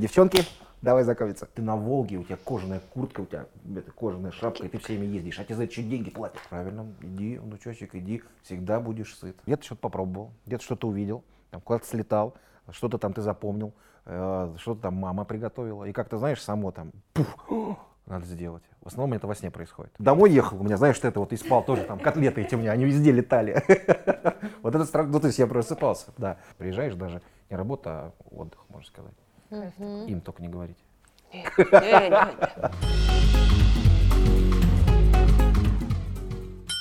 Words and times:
Девчонки, 0.00 0.44
давай 0.80 1.02
знакомиться. 1.02 1.48
Ты 1.52 1.60
на 1.60 1.74
Волге, 1.74 2.18
у 2.18 2.22
тебя 2.22 2.36
кожаная 2.36 2.78
куртка, 2.78 3.22
у 3.22 3.26
тебя 3.26 3.46
это, 3.76 3.90
кожаная 3.90 4.30
шапка, 4.30 4.64
и 4.64 4.68
ты 4.68 4.78
все 4.78 4.96
время 4.96 5.06
ездишь, 5.06 5.40
а 5.40 5.44
тебе 5.44 5.56
за 5.56 5.64
это 5.64 5.72
еще 5.72 5.82
деньги 5.82 6.08
платят. 6.08 6.38
Правильно, 6.48 6.86
иди, 7.02 7.38
внучочек, 7.38 7.96
иди, 7.96 8.22
всегда 8.44 8.78
будешь 8.78 9.16
сыт. 9.16 9.36
Где-то 9.44 9.64
что-то 9.64 9.80
попробовал, 9.80 10.30
где-то 10.46 10.62
что-то 10.62 10.86
увидел, 10.86 11.24
там, 11.50 11.60
куда-то 11.62 11.84
слетал, 11.84 12.36
что-то 12.70 12.98
там 12.98 13.12
ты 13.12 13.22
запомнил, 13.22 13.74
э, 14.04 14.54
что-то 14.58 14.82
там 14.82 14.94
мама 14.94 15.24
приготовила, 15.24 15.82
и 15.82 15.92
как-то, 15.92 16.16
знаешь, 16.18 16.40
само 16.40 16.70
там, 16.70 16.92
пух, 17.14 17.80
надо 18.06 18.24
сделать. 18.24 18.62
В 18.82 18.86
основном 18.86 19.16
это 19.16 19.26
во 19.26 19.34
сне 19.34 19.50
происходит. 19.50 19.92
Домой 19.98 20.30
ехал, 20.30 20.60
у 20.60 20.62
меня, 20.62 20.76
знаешь, 20.76 20.94
что 20.94 21.08
это 21.08 21.18
вот 21.18 21.32
и 21.32 21.36
спал 21.36 21.64
тоже, 21.64 21.82
там 21.82 21.98
котлеты 21.98 22.42
эти 22.42 22.54
у 22.54 22.58
меня, 22.58 22.70
они 22.70 22.84
везде 22.84 23.10
летали. 23.10 23.64
Вот 24.62 24.74
это 24.74 24.84
страшно, 24.84 25.12
ну 25.12 25.20
то 25.20 25.26
есть 25.28 25.38
я 25.38 25.46
просыпался, 25.46 26.12
да. 26.18 26.36
Приезжаешь 26.56 26.94
даже, 26.94 27.20
не 27.50 27.56
работа, 27.56 27.90
а 27.90 28.12
отдых, 28.30 28.60
можно 28.68 28.86
сказать. 28.86 29.14
Им 29.50 30.20
только 30.20 30.42
не 30.42 30.48
говорить. 30.48 30.78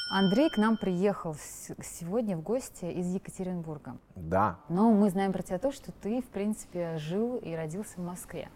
Андрей 0.09 0.49
к 0.49 0.57
нам 0.57 0.77
приехал 0.77 1.35
сегодня 1.35 2.38
в 2.38 2.41
гости 2.41 2.85
из 2.85 3.13
Екатеринбурга. 3.13 3.98
Да. 4.16 4.57
Но 4.67 4.91
мы 4.91 5.09
знаем 5.09 5.31
про 5.34 5.43
тебя 5.43 5.59
то, 5.59 5.71
что 5.71 5.91
ты, 5.91 6.21
в 6.21 6.26
принципе, 6.30 6.98
жил 6.98 7.35
и 7.38 7.53
родился 7.53 7.98
в 7.98 8.03
Москве. 8.03 8.49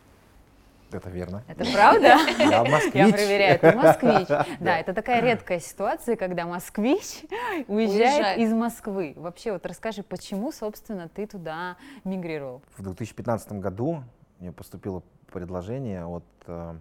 Это 0.93 1.09
верно. 1.09 1.43
Это 1.47 1.65
правда? 1.71 2.17
Я 2.39 2.63
москвич. 2.63 2.93
Я 2.93 3.09
проверяю, 3.09 3.59
ты 3.59 3.71
москвич. 3.73 4.27
Да, 4.59 4.77
это 4.77 4.93
такая 4.93 5.21
редкая 5.21 5.59
ситуация, 5.59 6.15
когда 6.15 6.45
москвич 6.45 7.23
уезжает 7.67 8.37
из 8.37 8.53
Москвы. 8.53 9.13
Вообще, 9.15 9.53
вот 9.53 9.65
расскажи, 9.65 10.03
почему, 10.03 10.51
собственно, 10.51 11.09
ты 11.09 11.27
туда 11.27 11.77
мигрировал? 12.03 12.61
В 12.77 12.83
2015 12.83 13.53
году 13.53 14.03
мне 14.39 14.51
поступило 14.51 15.03
предложение 15.31 16.05
от 16.05 16.25
э, 16.47 16.75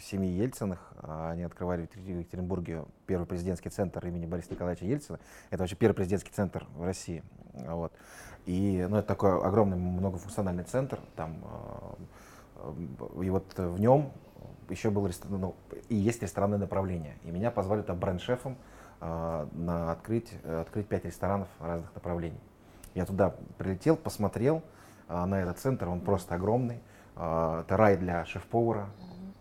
семьи 0.00 0.28
Ельциных. 0.28 0.92
Они 1.02 1.42
открывали 1.42 1.88
в 1.92 1.96
Екатеринбурге 1.96 2.84
первый 3.06 3.26
президентский 3.26 3.70
центр 3.70 4.06
имени 4.06 4.26
Бориса 4.26 4.52
Николаевича 4.52 4.84
Ельцина. 4.84 5.18
Это 5.50 5.62
вообще 5.62 5.76
первый 5.76 5.94
президентский 5.94 6.32
центр 6.32 6.66
в 6.74 6.84
России. 6.84 7.22
Вот. 7.54 7.92
И 8.46 8.86
ну, 8.88 8.96
это 8.96 9.08
такой 9.08 9.40
огромный 9.42 9.76
многофункциональный 9.76 10.64
центр. 10.64 11.00
Там 11.16 11.36
э, 11.42 11.94
и 13.20 13.30
вот 13.30 13.56
в 13.56 13.80
нем 13.80 14.12
еще 14.68 14.90
был 14.90 15.06
ресторан, 15.06 15.40
ну, 15.40 15.54
и 15.88 15.94
есть 15.94 16.22
ресторанное 16.22 16.58
направление. 16.58 17.16
И 17.24 17.30
меня 17.30 17.50
позвали 17.50 17.82
там 17.82 17.98
бренд-шефом 17.98 18.56
э, 19.00 19.46
на 19.52 19.92
открыть, 19.92 20.32
открыть 20.44 20.86
пять 20.86 21.04
ресторанов 21.04 21.48
разных 21.58 21.94
направлений. 21.94 22.40
Я 22.94 23.06
туда 23.06 23.34
прилетел, 23.58 23.96
посмотрел 23.96 24.62
э, 25.08 25.24
на 25.24 25.42
этот 25.42 25.58
центр, 25.58 25.88
он 25.88 26.00
просто 26.00 26.34
огромный. 26.34 26.80
Э, 27.16 27.62
это 27.64 27.76
рай 27.76 27.96
для 27.96 28.24
шеф-повара. 28.24 28.88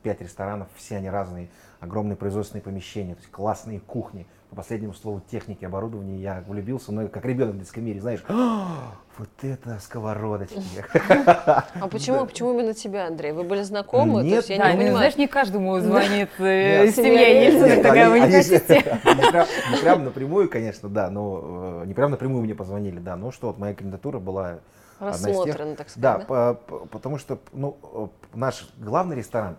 Пять 0.02 0.22
ресторанов, 0.22 0.70
все 0.75 0.95
они 0.95 1.09
разные, 1.09 1.50
огромные 1.81 2.16
производственные 2.16 2.64
помещения, 2.64 3.16
то 3.16 3.20
есть 3.20 3.31
классные 3.31 3.81
кухни, 3.81 4.25
по 4.50 4.55
последнему 4.55 4.94
слову 4.94 5.22
техники, 5.30 5.64
оборудования, 5.64 6.17
я 6.17 6.44
влюбился, 6.47 6.92
но 6.92 7.08
как 7.08 7.23
ребенок 7.23 7.55
в 7.55 7.59
детском 7.59 7.86
мире, 7.86 8.02
знаешь, 8.02 8.23
«А, 8.28 8.95
вот 9.17 9.30
это 9.44 9.80
сковородочки. 9.80 10.83
А 11.08 11.88
почему, 11.89 12.25
почему 12.25 12.53
именно 12.53 12.73
тебя, 12.73 13.08
Андрей? 13.08 13.31
Вы 13.31 13.44
были 13.44 13.61
знакомы? 13.61 14.23
Нет, 14.23 14.50
я 14.50 14.58
да, 14.58 14.72
не 14.72 14.78
понимаю. 14.78 14.97
знаешь, 14.97 15.17
не 15.17 15.28
каждому 15.28 15.80
звонит 15.80 16.30
э, 16.39 16.89
семья 16.91 17.44
Ельцина, 17.44 17.83
такая 17.83 18.09
вы 18.09 18.19
не. 18.22 19.75
Не 19.75 19.81
прям 19.81 20.03
напрямую, 20.03 20.50
конечно, 20.50 20.89
да, 20.89 21.11
но 21.11 21.81
э, 21.84 21.86
не 21.86 21.94
прям 21.94 22.11
напрямую 22.11 22.44
мне 22.44 22.56
позвонили, 22.56 23.00
да, 23.00 23.16
но 23.16 23.31
что 23.31 23.47
вот 23.47 23.59
моя 23.59 23.75
кандидатура 23.75 24.19
была 24.19 24.59
Рассмотрено, 25.00 25.75
так 25.75 25.89
сказать. 25.89 26.28
Да, 26.28 26.56
потому 26.91 27.19
что 27.19 27.39
ну, 27.53 27.78
э, 27.94 28.08
наш 28.34 28.67
главный 28.78 29.16
ресторан, 29.16 29.58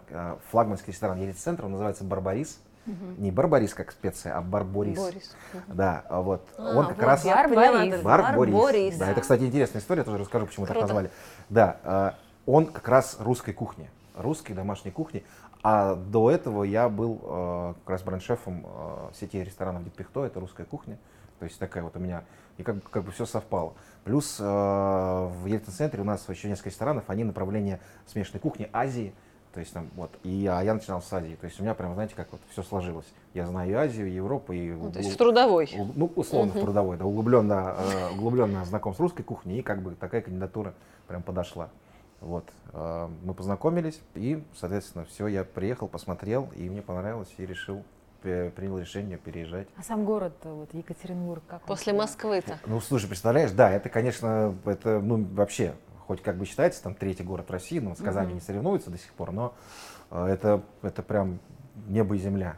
флагманский 0.51 0.93
ресторан 0.93 1.21
Елец-центр, 1.21 1.65
он 1.65 1.73
называется 1.73 2.03
«Барбарис». 2.03 2.61
Угу. 2.91 3.23
Не 3.23 3.31
барбарис 3.31 3.75
как 3.75 3.93
специя, 3.93 4.37
а 4.37 4.41
барборис. 4.41 4.99
Борис. 4.99 5.37
Да, 5.69 6.05
вот. 6.11 6.49
А, 6.57 6.79
он 6.79 6.87
как 6.89 6.97
вот 6.97 7.07
раз... 7.07 7.25
Барбарис. 7.25 8.01
Барборис. 8.03 8.55
барборис. 8.55 8.97
Да, 8.97 9.11
это, 9.11 9.21
кстати, 9.21 9.43
интересная 9.45 9.81
история, 9.81 10.03
тоже 10.03 10.19
расскажу, 10.19 10.47
почему 10.47 10.67
Круто. 10.67 10.81
так 10.81 10.89
назвали. 10.89 11.11
Да, 11.49 11.77
а, 11.85 12.15
он 12.47 12.67
как 12.67 12.89
раз 12.89 13.17
русской 13.21 13.53
кухни, 13.53 13.91
русской 14.17 14.53
домашней 14.53 14.91
кухни. 14.91 15.25
А 15.63 15.95
до 15.95 16.31
этого 16.31 16.65
я 16.65 16.89
был 16.89 17.21
э, 17.23 17.75
как 17.85 17.91
раз 17.91 18.03
бренд-шефом 18.03 18.67
э, 18.67 19.11
сети 19.15 19.45
ресторанов 19.45 19.85
Диппихто, 19.85 20.25
это 20.25 20.41
русская 20.41 20.65
кухня. 20.65 20.97
То 21.39 21.45
есть 21.45 21.59
такая 21.59 21.83
вот 21.83 21.97
у 21.97 21.99
меня, 21.99 22.25
и 22.57 22.63
как, 22.63 22.83
как 22.89 23.05
бы 23.05 23.13
все 23.13 23.27
совпало. 23.27 23.75
Плюс 24.05 24.39
э, 24.41 24.43
в 24.43 25.45
Ельцин-центре 25.45 26.01
у 26.01 26.05
нас 26.05 26.27
еще 26.29 26.49
несколько 26.49 26.71
ресторанов, 26.71 27.05
они 27.09 27.25
направления 27.25 27.79
смешанной 28.07 28.41
кухни 28.41 28.71
Азии, 28.73 29.15
то 29.53 29.61
есть 29.61 29.73
там 29.73 29.91
вот. 29.97 30.11
И 30.23 30.47
а 30.47 30.63
я 30.63 30.75
начинал 30.75 31.03
с 31.03 31.13
Азии. 31.13 31.37
То 31.41 31.47
есть 31.47 31.59
у 31.59 31.63
меня 31.63 31.75
прям, 31.75 31.95
знаете, 31.95 32.15
как 32.15 32.31
вот 32.31 32.41
все 32.51 32.63
сложилось. 32.63 33.07
Я 33.35 33.47
знаю 33.47 33.71
и 33.71 33.75
Азию, 33.75 34.09
и 34.09 34.13
Европу, 34.13 34.53
и 34.53 34.71
ну, 34.71 34.93
то 34.93 34.99
есть 34.99 35.13
в 35.13 35.17
трудовой. 35.17 35.69
Ну, 35.95 36.11
условно, 36.15 36.53
uh-huh. 36.53 36.61
в 36.61 36.65
трудовой, 36.65 36.97
да, 36.97 37.05
углубленно, 37.05 37.75
э, 37.79 38.11
углубленно 38.13 38.65
знаком 38.65 38.95
с 38.95 39.01
русской 39.01 39.23
кухней, 39.23 39.59
и 39.59 39.63
как 39.63 39.83
бы 39.83 39.95
такая 39.95 40.21
кандидатура 40.21 40.75
прям 41.09 41.23
подошла. 41.23 41.71
Вот. 42.21 42.45
Э, 42.73 43.09
мы 43.25 43.35
познакомились, 43.35 44.01
и, 44.15 44.43
соответственно, 44.55 45.05
все, 45.07 45.27
я 45.27 45.45
приехал, 45.45 45.89
посмотрел, 45.89 46.49
и 46.57 46.69
мне 46.69 46.83
понравилось, 46.83 47.33
и 47.39 47.47
решил 47.47 47.83
принял 48.21 48.79
решение 48.79 49.17
переезжать. 49.17 49.67
А 49.79 49.83
сам 49.83 50.05
город, 50.05 50.35
вот 50.43 50.69
Екатеринбург, 50.75 51.43
как 51.49 51.63
После 51.63 51.95
Москвы-то? 51.95 52.59
Ну, 52.67 52.79
слушай, 52.81 53.09
представляешь, 53.09 53.51
да, 53.53 53.71
это, 53.71 53.89
конечно, 53.89 54.55
это, 54.67 55.01
ну, 55.01 55.25
вообще 55.33 55.73
хоть 56.11 56.23
как 56.23 56.39
бы 56.39 56.45
считается 56.45 56.83
там 56.83 56.97
третий 56.97 57.23
город 57.23 57.53
России, 57.53 57.79
но 57.79 57.95
с 57.95 57.99
Казани 57.99 58.33
mm-hmm. 58.33 58.35
не 58.35 58.41
соревнуются 58.41 58.91
до 58.91 58.99
сих 58.99 59.13
пор, 59.13 59.31
но 59.31 59.55
э, 60.11 60.27
это, 60.27 60.61
это 60.83 61.05
прям 61.05 61.39
небо 61.87 62.17
и 62.17 62.19
земля. 62.19 62.57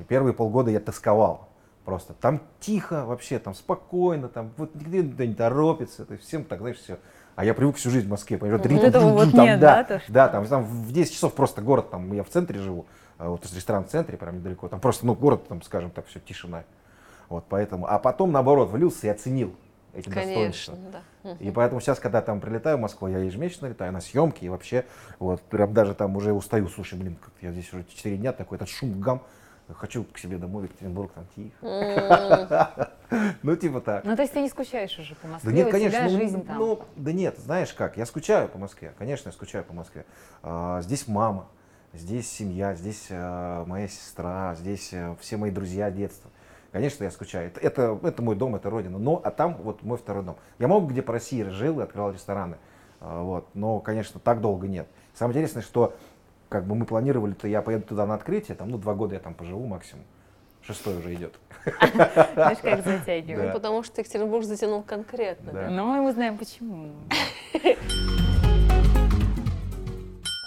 И 0.00 0.02
первые 0.02 0.34
полгода 0.34 0.72
я 0.72 0.80
тосковал 0.80 1.50
просто. 1.84 2.14
Там 2.14 2.42
тихо 2.58 3.06
вообще, 3.06 3.38
там 3.38 3.54
спокойно, 3.54 4.28
там 4.28 4.50
вот 4.56 4.74
никто 4.74 5.24
не 5.24 5.34
торопится, 5.34 6.04
то 6.04 6.14
есть 6.14 6.26
всем 6.26 6.42
так, 6.42 6.58
знаешь, 6.58 6.78
все. 6.78 6.98
А 7.36 7.44
я 7.44 7.54
привык 7.54 7.76
всю 7.76 7.90
жизнь 7.90 8.08
в 8.08 8.10
Москве, 8.10 8.38
понимаешь, 8.38 8.60
вот 8.60 8.82
этого 8.82 9.10
вот 9.10 9.30
там, 9.30 9.44
нет, 9.44 9.60
да, 9.60 9.84
да, 9.84 10.00
да, 10.08 10.28
там, 10.28 10.44
там 10.46 10.64
в 10.64 10.90
10 10.90 11.14
часов 11.14 11.32
просто 11.34 11.62
город, 11.62 11.92
там, 11.92 12.12
я 12.12 12.24
в 12.24 12.28
центре 12.28 12.58
живу, 12.58 12.86
а 13.18 13.28
вот 13.28 13.46
ресторан 13.54 13.84
в 13.84 13.88
центре, 13.88 14.18
прям 14.18 14.38
недалеко, 14.38 14.66
там 14.66 14.80
просто, 14.80 15.06
ну, 15.06 15.14
город, 15.14 15.46
там, 15.46 15.62
скажем 15.62 15.92
так, 15.92 16.08
все 16.08 16.18
тишина. 16.18 16.64
Вот 17.28 17.44
поэтому, 17.48 17.86
а 17.88 18.00
потом, 18.00 18.32
наоборот, 18.32 18.70
влился 18.70 19.06
и 19.06 19.10
оценил 19.10 19.54
эти 19.94 20.08
Конечно, 20.08 20.74
достоинства. 20.74 20.78
Да. 21.22 21.36
И 21.40 21.50
поэтому 21.50 21.80
сейчас, 21.80 21.98
когда 21.98 22.22
там 22.22 22.40
прилетаю 22.40 22.78
в 22.78 22.80
Москву, 22.80 23.08
я 23.08 23.18
ежемесячно 23.18 23.66
летаю 23.66 23.92
на 23.92 24.00
съемки 24.00 24.44
и 24.44 24.48
вообще, 24.48 24.84
вот, 25.18 25.42
прям 25.42 25.72
даже 25.72 25.94
там 25.94 26.16
уже 26.16 26.32
устаю, 26.32 26.68
слушай, 26.68 26.98
блин, 26.98 27.16
как 27.20 27.32
я 27.40 27.52
здесь 27.52 27.72
уже 27.72 27.84
4 27.84 28.16
дня, 28.16 28.32
такой 28.32 28.56
этот 28.56 28.68
шум, 28.68 29.00
гам, 29.00 29.22
хочу 29.74 30.04
к 30.04 30.18
себе 30.18 30.38
домой, 30.38 30.62
в 30.62 30.64
Екатеринбург, 30.66 31.12
там 31.12 31.26
тихо. 31.34 32.90
Ну, 33.42 33.56
типа 33.56 33.80
так. 33.80 34.04
Ну, 34.04 34.14
то 34.14 34.22
есть 34.22 34.34
ты 34.34 34.40
не 34.40 34.48
скучаешь 34.48 34.96
уже 34.96 35.16
по 35.16 35.26
Москве, 35.26 35.50
да 35.50 35.56
нет, 35.56 35.70
конечно, 35.72 36.02
ну, 36.04 36.10
жизнь 36.10 36.46
там? 36.46 36.58
Ну, 36.58 36.84
да 36.94 37.10
нет, 37.12 37.38
знаешь 37.38 37.72
как, 37.72 37.96
я 37.96 38.06
скучаю 38.06 38.48
по 38.48 38.56
Москве, 38.56 38.92
конечно, 38.98 39.30
я 39.30 39.32
скучаю 39.32 39.64
по 39.64 39.72
Москве. 39.72 40.04
А, 40.44 40.80
здесь 40.82 41.08
мама, 41.08 41.48
здесь 41.92 42.30
семья, 42.30 42.76
здесь 42.76 43.08
а, 43.10 43.64
моя 43.64 43.88
сестра, 43.88 44.54
здесь 44.54 44.90
а, 44.92 45.16
все 45.20 45.36
мои 45.38 45.50
друзья 45.50 45.90
детства. 45.90 46.30
Конечно, 46.72 47.04
я 47.04 47.10
скучаю. 47.10 47.48
Это, 47.48 47.60
это, 47.60 47.98
это 48.02 48.22
мой 48.22 48.36
дом, 48.36 48.54
это 48.54 48.70
родина. 48.70 48.98
Но, 48.98 49.20
а 49.22 49.30
там 49.30 49.56
вот 49.56 49.82
мой 49.82 49.98
второй 49.98 50.22
дом. 50.22 50.36
Я 50.58 50.68
много 50.68 50.86
где 50.86 51.02
по 51.02 51.12
России 51.12 51.42
жил 51.42 51.80
и 51.80 51.82
открывал 51.82 52.12
рестораны. 52.12 52.58
А, 53.00 53.22
вот. 53.22 53.48
Но, 53.54 53.80
конечно, 53.80 54.20
так 54.20 54.40
долго 54.40 54.68
нет. 54.68 54.86
Самое 55.14 55.34
интересное, 55.34 55.62
что 55.62 55.94
как 56.48 56.66
бы 56.66 56.74
мы 56.74 56.84
планировали, 56.84 57.32
то 57.32 57.48
я 57.48 57.62
поеду 57.62 57.86
туда 57.86 58.06
на 58.06 58.14
открытие, 58.14 58.56
там, 58.56 58.68
ну, 58.68 58.78
два 58.78 58.94
года 58.94 59.14
я 59.14 59.20
там 59.20 59.34
поживу 59.34 59.66
максимум. 59.66 60.04
Шестой 60.62 60.98
уже 60.98 61.14
идет. 61.14 61.38
Знаешь, 62.34 62.58
как 62.58 62.84
затягивает. 62.84 63.46
Ну, 63.46 63.52
потому 63.52 63.82
что 63.82 64.00
Екатеринбург 64.00 64.44
затянул 64.44 64.82
конкретно. 64.82 65.52
Да. 65.52 65.70
Но 65.70 66.02
мы 66.02 66.12
знаем 66.12 66.36
почему. 66.36 66.90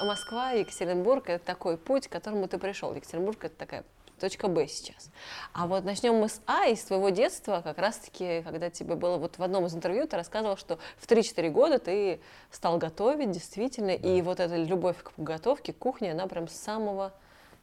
Москва, 0.05 0.51
Екатеринбург– 0.51 1.23
это 1.29 1.43
такой 1.43 1.77
путь, 1.77 2.07
к 2.07 2.11
которому 2.11 2.47
ты 2.47 2.59
пришел. 2.59 2.93
Екатеринбург– 2.93 3.37
это 3.43 3.55
такая 3.55 3.83
точка 4.23 4.47
Б 4.47 4.67
сейчас. 4.67 5.09
А 5.51 5.67
вот 5.67 5.83
начнем 5.83 6.15
мы 6.15 6.29
с 6.29 6.41
А, 6.47 6.67
из 6.67 6.81
твоего 6.85 7.09
детства, 7.09 7.59
как 7.61 7.77
раз-таки, 7.77 8.41
когда 8.43 8.69
тебе 8.69 8.95
было, 8.95 9.17
вот 9.17 9.37
в 9.37 9.43
одном 9.43 9.65
из 9.65 9.75
интервью 9.75 10.07
ты 10.07 10.15
рассказывал, 10.15 10.55
что 10.55 10.79
в 10.97 11.07
3-4 11.07 11.49
года 11.49 11.77
ты 11.77 12.21
стал 12.49 12.77
готовить, 12.77 13.31
действительно, 13.31 13.89
да. 13.89 13.93
и 13.95 14.21
вот 14.21 14.39
эта 14.39 14.55
любовь 14.55 14.95
к 15.03 15.11
готовке, 15.17 15.73
к 15.73 15.77
кухне, 15.77 16.13
она 16.13 16.27
прям 16.27 16.47
с 16.47 16.53
самого 16.53 17.11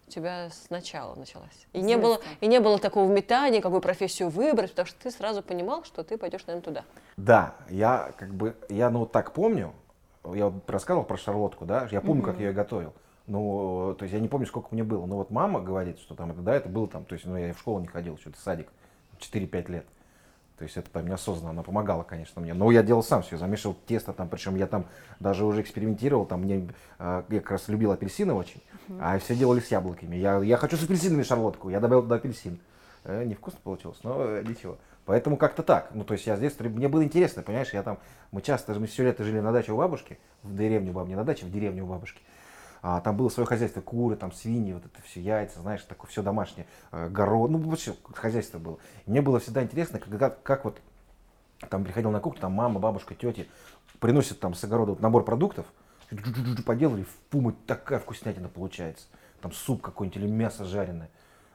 у 0.06 0.10
тебя 0.10 0.50
сначала 0.66 1.14
началась. 1.14 1.66
И 1.72 1.80
не, 1.80 1.96
было, 1.96 2.20
и 2.42 2.46
не 2.46 2.60
было 2.60 2.78
такого 2.78 3.10
метания, 3.10 3.62
какую 3.62 3.80
профессию 3.80 4.28
выбрать, 4.28 4.72
потому 4.72 4.86
что 4.86 5.00
ты 5.02 5.10
сразу 5.10 5.42
понимал, 5.42 5.84
что 5.84 6.04
ты 6.04 6.18
пойдешь, 6.18 6.46
наверное, 6.46 6.64
туда. 6.64 6.84
Да, 7.16 7.54
я 7.70 8.12
как 8.18 8.34
бы, 8.34 8.54
я 8.68 8.90
ну 8.90 9.06
так 9.06 9.32
помню, 9.32 9.72
я 10.24 10.48
вот 10.48 10.68
рассказывал 10.68 11.06
про 11.06 11.16
шарлотку, 11.16 11.64
да, 11.64 11.88
я 11.90 12.02
помню, 12.02 12.22
mm-hmm. 12.22 12.26
как 12.26 12.38
я 12.38 12.48
ее 12.48 12.52
готовил. 12.52 12.92
Ну, 13.30 13.94
то 13.96 14.02
есть 14.02 14.12
я 14.12 14.18
не 14.18 14.26
помню, 14.26 14.44
сколько 14.46 14.68
мне 14.72 14.82
было. 14.82 15.06
Но 15.06 15.16
вот 15.16 15.30
мама 15.30 15.60
говорит, 15.60 16.00
что 16.00 16.16
там 16.16 16.32
это, 16.32 16.40
да, 16.40 16.56
это 16.56 16.68
было 16.68 16.88
там, 16.88 17.04
то 17.04 17.14
есть, 17.14 17.24
ну, 17.26 17.36
я 17.36 17.54
в 17.54 17.58
школу 17.60 17.78
не 17.78 17.86
ходил, 17.86 18.18
что-то 18.18 18.40
садик, 18.40 18.66
4-5 19.20 19.70
лет. 19.70 19.86
То 20.58 20.64
есть 20.64 20.76
это 20.76 20.90
там 20.90 21.06
неосознанно, 21.06 21.50
она 21.50 21.62
помогала, 21.62 22.02
конечно, 22.02 22.42
мне. 22.42 22.54
Но 22.54 22.72
я 22.72 22.82
делал 22.82 23.04
сам 23.04 23.22
все, 23.22 23.36
замешивал 23.36 23.76
тесто 23.86 24.12
там, 24.12 24.28
причем 24.28 24.56
я 24.56 24.66
там 24.66 24.84
даже 25.20 25.44
уже 25.44 25.62
экспериментировал, 25.62 26.26
там 26.26 26.42
мне, 26.42 26.68
э, 26.98 27.22
я 27.28 27.40
как 27.40 27.52
раз 27.52 27.68
любил 27.68 27.92
апельсины 27.92 28.34
очень, 28.34 28.60
uh-huh. 28.88 28.98
а 29.00 29.18
все 29.20 29.36
делали 29.36 29.60
с 29.60 29.70
яблоками. 29.70 30.16
Я, 30.16 30.38
я 30.40 30.56
хочу 30.56 30.76
с 30.76 30.82
апельсинами 30.82 31.22
шарлотку, 31.22 31.70
я 31.70 31.78
добавил 31.78 32.02
туда 32.02 32.16
апельсин. 32.16 32.58
Э, 33.04 33.24
невкусно 33.24 33.60
получилось, 33.62 34.00
но 34.02 34.22
э, 34.22 34.42
ничего. 34.44 34.76
Поэтому 35.06 35.36
как-то 35.36 35.62
так. 35.62 35.90
Ну, 35.94 36.02
то 36.04 36.14
есть 36.14 36.26
я 36.26 36.36
детства, 36.36 36.64
мне 36.64 36.88
было 36.88 37.04
интересно, 37.04 37.42
понимаешь, 37.42 37.72
я 37.72 37.84
там, 37.84 37.98
мы 38.32 38.42
часто, 38.42 38.74
мы 38.74 38.86
все 38.86 39.04
лето 39.04 39.22
жили 39.22 39.38
на 39.38 39.52
даче 39.52 39.72
у 39.72 39.76
бабушки, 39.76 40.18
в 40.42 40.54
деревне, 40.56 40.92
не 41.06 41.14
на 41.14 41.24
даче, 41.24 41.46
в 41.46 41.52
деревне 41.52 41.82
у 41.82 41.86
бабушки. 41.86 42.20
А, 42.82 43.00
там 43.00 43.16
было 43.16 43.28
свое 43.28 43.46
хозяйство, 43.46 43.80
куры, 43.80 44.16
там 44.16 44.32
свиньи, 44.32 44.72
вот 44.72 44.84
это 44.84 45.02
все, 45.02 45.20
яйца, 45.20 45.60
знаешь, 45.60 45.82
такое 45.82 46.10
все 46.10 46.22
домашнее, 46.22 46.66
э, 46.92 47.08
город, 47.08 47.50
ну 47.50 47.58
вообще 47.58 47.94
хозяйство 48.14 48.58
было. 48.58 48.78
Мне 49.06 49.20
было 49.20 49.38
всегда 49.38 49.62
интересно, 49.62 49.98
когда, 49.98 50.30
как 50.30 50.64
вот 50.64 50.80
там 51.68 51.84
приходил 51.84 52.10
на 52.10 52.20
кухню, 52.20 52.40
там 52.40 52.52
мама, 52.52 52.80
бабушка, 52.80 53.14
тети 53.14 53.48
приносят 53.98 54.40
там 54.40 54.54
с 54.54 54.64
огорода 54.64 54.92
вот 54.92 55.00
набор 55.00 55.24
продуктов, 55.24 55.66
поделали, 56.66 57.06
пумы 57.28 57.54
такая 57.66 57.98
вкуснятина 57.98 58.48
получается. 58.48 59.06
Там 59.40 59.52
суп 59.52 59.80
какой-нибудь 59.82 60.16
или 60.16 60.26
мясо 60.26 60.64
жареное. 60.64 61.10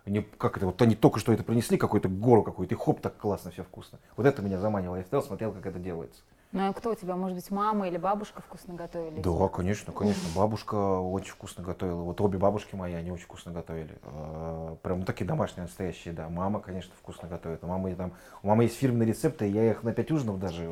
Они, 0.05 0.21
как 0.21 0.57
это, 0.57 0.67
вот 0.67 0.81
они 0.81 0.95
только 0.95 1.19
что 1.19 1.33
это 1.33 1.43
принесли, 1.43 1.77
какую-то 1.77 2.09
гору 2.09 2.43
какую-то, 2.43 2.75
и 2.75 2.77
хоп, 2.77 3.01
так 3.01 3.17
классно, 3.17 3.51
все 3.51 3.63
вкусно. 3.63 3.99
Вот 4.15 4.25
это 4.25 4.41
меня 4.41 4.59
заманивало. 4.59 4.97
Я 4.97 5.03
стоял, 5.03 5.23
смотрел, 5.23 5.51
как 5.51 5.65
это 5.65 5.79
делается. 5.79 6.21
Ну 6.55 6.69
а 6.69 6.73
кто 6.73 6.91
у 6.91 6.95
тебя, 6.95 7.17
может 7.17 7.35
быть, 7.35 7.51
мама 7.51 7.89
или 7.89 7.97
бабушка 7.97 8.41
вкусно 8.41 8.75
готовили? 8.75 9.19
Да, 9.19 9.49
конечно, 9.49 9.91
конечно. 9.91 10.23
Бабушка 10.33 10.75
очень 10.75 11.31
вкусно 11.31 11.65
готовила. 11.65 12.01
Вот 12.03 12.21
обе 12.21 12.37
бабушки 12.37 12.75
мои, 12.75 12.93
они 12.93 13.11
очень 13.11 13.25
вкусно 13.25 13.51
готовили. 13.51 13.97
А, 14.03 14.77
прям 14.81 14.99
ну, 14.99 15.05
такие 15.05 15.25
домашние, 15.25 15.63
настоящие, 15.63 16.13
да. 16.13 16.29
Мама, 16.29 16.61
конечно, 16.61 16.93
вкусно 16.97 17.27
готовит. 17.27 17.61
У 17.65 17.67
мамы, 17.67 17.93
там, 17.95 18.13
у 18.41 18.47
мамы 18.47 18.63
есть 18.63 18.77
фирменные 18.77 19.09
рецепты, 19.09 19.49
я 19.49 19.69
их 19.69 19.83
на 19.83 19.91
пять 19.91 20.11
ужинов 20.11 20.39
даже 20.39 20.63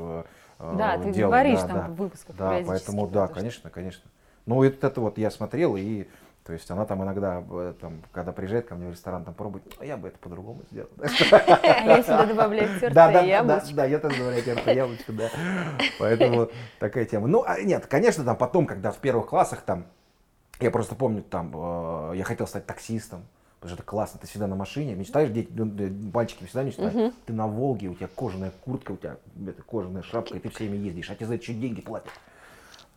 э, 0.60 0.76
Да, 0.78 0.98
ты 1.00 1.12
делал. 1.12 1.32
говоришь 1.32 1.60
да, 1.60 1.68
там 1.68 1.78
да. 1.78 1.88
в 1.90 1.96
выпусках 1.96 2.36
Да, 2.38 2.62
поэтому, 2.66 3.08
да, 3.08 3.28
конечно, 3.28 3.70
конечно. 3.70 4.10
Ну, 4.46 4.64
это, 4.64 4.88
это 4.88 5.02
вот 5.02 5.18
я 5.18 5.32
смотрел 5.32 5.76
и 5.76 6.08
то 6.46 6.52
есть 6.52 6.70
она 6.70 6.86
там 6.86 7.02
иногда, 7.04 7.42
там, 7.80 8.02
когда 8.12 8.34
приезжает 8.34 8.68
ко 8.68 8.76
мне 8.76 8.90
в 8.90 8.92
ресторан, 8.92 9.24
там 9.24 9.34
пробует, 9.34 9.64
ну, 9.80 9.86
я 9.86 9.96
бы 9.96 10.10
это 10.10 10.18
по-другому 10.18 10.62
сделал. 10.72 10.90
Я 11.00 12.04
сюда 12.04 12.26
добавляю 12.26 12.80
тертое 12.82 13.26
яблочко. 13.26 13.74
Да, 13.74 13.86
я 13.86 14.00
тоже 14.00 14.18
добавляю 14.18 14.44
тертое 14.44 14.76
яблочко, 14.76 15.14
да. 15.14 15.30
Поэтому 16.00 16.50
такая 16.80 17.06
тема. 17.06 17.28
Ну, 17.28 17.46
а, 17.48 17.62
нет, 17.62 17.88
конечно, 17.88 18.26
там 18.26 18.36
потом, 18.36 18.66
когда 18.66 18.92
в 18.92 18.98
первых 18.98 19.28
классах, 19.28 19.62
там, 19.62 19.86
я 20.60 20.70
просто 20.70 20.96
помню, 20.96 21.24
там, 21.24 21.52
э, 21.56 22.18
я 22.18 22.26
хотел 22.26 22.46
стать 22.46 22.66
таксистом, 22.66 23.24
потому 23.62 23.70
что 23.70 23.82
это 23.82 23.90
классно, 23.90 24.20
ты 24.20 24.28
всегда 24.28 24.48
на 24.48 24.58
машине, 24.58 24.96
мечтаешь, 24.96 25.30
дети, 25.30 25.50
ну, 25.56 25.72
мальчики 26.14 26.44
всегда 26.44 26.64
мечтают, 26.64 27.16
ты 27.26 27.32
на 27.32 27.48
Волге, 27.48 27.88
у 27.88 27.96
тебя 27.96 28.10
кожаная 28.14 28.52
куртка, 28.66 28.92
у 28.92 28.98
тебя 28.98 29.16
это, 29.48 29.62
кожаная 29.62 30.04
шапка, 30.04 30.36
и 30.36 30.40
ты 30.40 30.50
все 30.50 30.68
время 30.68 30.84
ездишь, 30.84 31.10
а 31.10 31.16
тебе 31.16 31.28
за 31.28 31.36
это 31.36 31.44
еще 31.44 31.54
деньги 31.54 31.80
платят. 31.80 32.12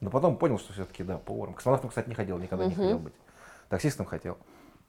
Но 0.00 0.10
потом 0.10 0.37
понял, 0.37 0.58
что 0.58 0.72
все-таки, 0.72 1.04
да, 1.04 1.16
поваром. 1.19 1.54
Космонавтом, 1.54 1.90
кстати, 1.90 2.08
не 2.08 2.16
ходил, 2.16 2.38
никогда 2.38 2.66
не 2.66 2.75
хотел 2.75 2.99
быть 2.99 3.14
таксистом 3.68 4.06
хотел. 4.06 4.38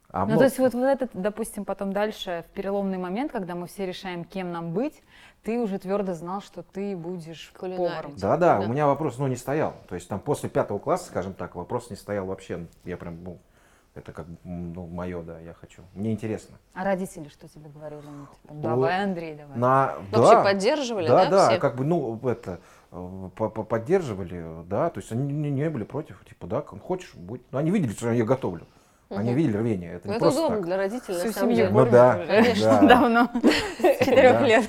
А 0.09 0.25
ну, 0.25 0.31
мог... 0.31 0.39
то 0.39 0.45
есть 0.45 0.57
вот, 0.57 0.73
вот 0.73 0.85
этот, 0.85 1.09
допустим, 1.13 1.65
потом 1.65 1.91
дальше, 1.91 2.45
в 2.49 2.53
переломный 2.53 2.97
момент, 2.97 3.31
когда 3.31 3.55
мы 3.55 3.67
все 3.67 3.85
решаем, 3.85 4.23
кем 4.23 4.51
нам 4.51 4.73
быть, 4.73 5.03
ты 5.43 5.59
уже 5.59 5.79
твердо 5.79 6.13
знал, 6.13 6.41
что 6.41 6.63
ты 6.63 6.95
будешь 6.95 7.51
поваром. 7.59 8.15
Да, 8.15 8.37
да, 8.37 8.59
да, 8.59 8.65
у 8.65 8.69
меня 8.69 8.87
вопрос, 8.87 9.17
ну, 9.17 9.27
не 9.27 9.35
стоял. 9.35 9.75
То 9.89 9.95
есть 9.95 10.07
там 10.07 10.19
после 10.19 10.49
пятого 10.49 10.79
класса, 10.79 11.07
скажем 11.07 11.33
так, 11.33 11.55
вопрос 11.55 11.89
не 11.89 11.97
стоял 11.97 12.25
вообще. 12.25 12.67
Я 12.85 12.95
прям, 12.95 13.21
ну, 13.21 13.37
это 13.95 14.13
как, 14.13 14.27
ну, 14.43 14.87
мое, 14.87 15.21
да, 15.23 15.39
я 15.39 15.53
хочу. 15.53 15.81
Мне 15.93 16.11
интересно. 16.13 16.57
А 16.73 16.83
родители 16.83 17.27
что 17.27 17.49
тебе 17.49 17.69
говорили? 17.69 18.01
Ну, 18.05 18.27
типа, 18.27 18.53
давай, 18.53 19.03
Андрей, 19.03 19.35
давай. 19.35 19.57
На, 19.57 19.95
Вообще 20.11 20.35
да, 20.35 20.43
поддерживали, 20.43 21.07
да? 21.07 21.25
Да, 21.25 21.29
да, 21.29 21.49
все? 21.49 21.59
как 21.59 21.75
бы, 21.75 21.83
ну, 21.83 22.19
это, 22.29 22.59
поддерживали, 22.89 24.63
да, 24.65 24.89
то 24.89 24.99
есть 24.99 25.11
они 25.11 25.33
не, 25.33 25.51
не 25.51 25.69
были 25.69 25.83
против, 25.83 26.23
типа, 26.25 26.47
да, 26.47 26.61
хочешь, 26.61 27.13
будь. 27.15 27.41
Ну, 27.51 27.57
они 27.57 27.71
видели, 27.71 27.91
что 27.91 28.11
я 28.11 28.25
готовлю. 28.25 28.65
Они 29.09 29.33
видели 29.33 29.55
рвение. 29.55 29.93
Это, 29.93 30.07
не 30.09 30.15
это 30.15 30.19
просто 30.19 30.39
удобно 30.41 30.57
так. 30.57 30.65
для 30.65 30.77
родителей, 30.77 31.17
Всю 31.17 31.31
семью 31.31 31.69
Ну 31.71 31.85
да, 31.85 32.25
конечно, 32.27 32.63
да. 32.63 32.87
давно, 32.87 33.29
с 33.79 33.99
четырех 33.99 34.41
лет. 34.41 34.65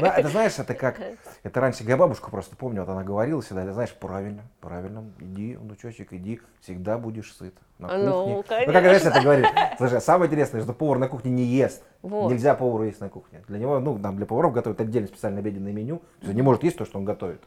Да, 0.00 0.16
это 0.16 0.28
знаешь, 0.28 0.58
это 0.58 0.74
как, 0.74 0.98
это 1.42 1.60
раньше 1.60 1.84
я 1.84 1.96
бабушку 1.98 2.30
просто 2.30 2.56
помню, 2.56 2.80
вот 2.80 2.88
она 2.88 3.04
говорила 3.04 3.42
всегда, 3.42 3.64
это 3.64 3.74
знаешь, 3.74 3.92
правильно, 3.92 4.42
правильно, 4.60 5.04
иди, 5.20 5.56
внучочек, 5.56 6.14
иди, 6.14 6.40
всегда 6.62 6.96
будешь 6.96 7.34
сыт 7.34 7.54
на 7.78 7.88
кухне. 7.88 8.04
Ну, 8.04 8.42
конечно. 8.48 8.66
Ну, 8.66 8.72
как 8.72 8.82
знаешь, 8.84 9.02
это 9.02 9.20
говорит. 9.20 9.46
Слушай, 9.76 10.00
самое 10.00 10.28
интересное, 10.28 10.62
что 10.62 10.72
повар 10.72 10.98
на 10.98 11.08
кухне 11.08 11.30
не 11.30 11.44
ест. 11.44 11.82
Вот. 12.00 12.30
Нельзя 12.30 12.54
повару 12.54 12.84
есть 12.84 13.00
на 13.00 13.10
кухне. 13.10 13.42
Для 13.48 13.58
него, 13.58 13.78
ну, 13.78 13.98
нам 13.98 14.16
для 14.16 14.24
поваров 14.24 14.52
готовят 14.52 14.80
отдельно 14.80 15.08
специальное 15.08 15.40
обеденное 15.40 15.72
меню. 15.72 15.98
То 15.98 16.04
есть 16.20 16.30
он 16.30 16.36
не 16.36 16.42
может 16.42 16.62
есть 16.62 16.78
то, 16.78 16.86
что 16.86 16.98
он 16.98 17.04
готовит. 17.04 17.42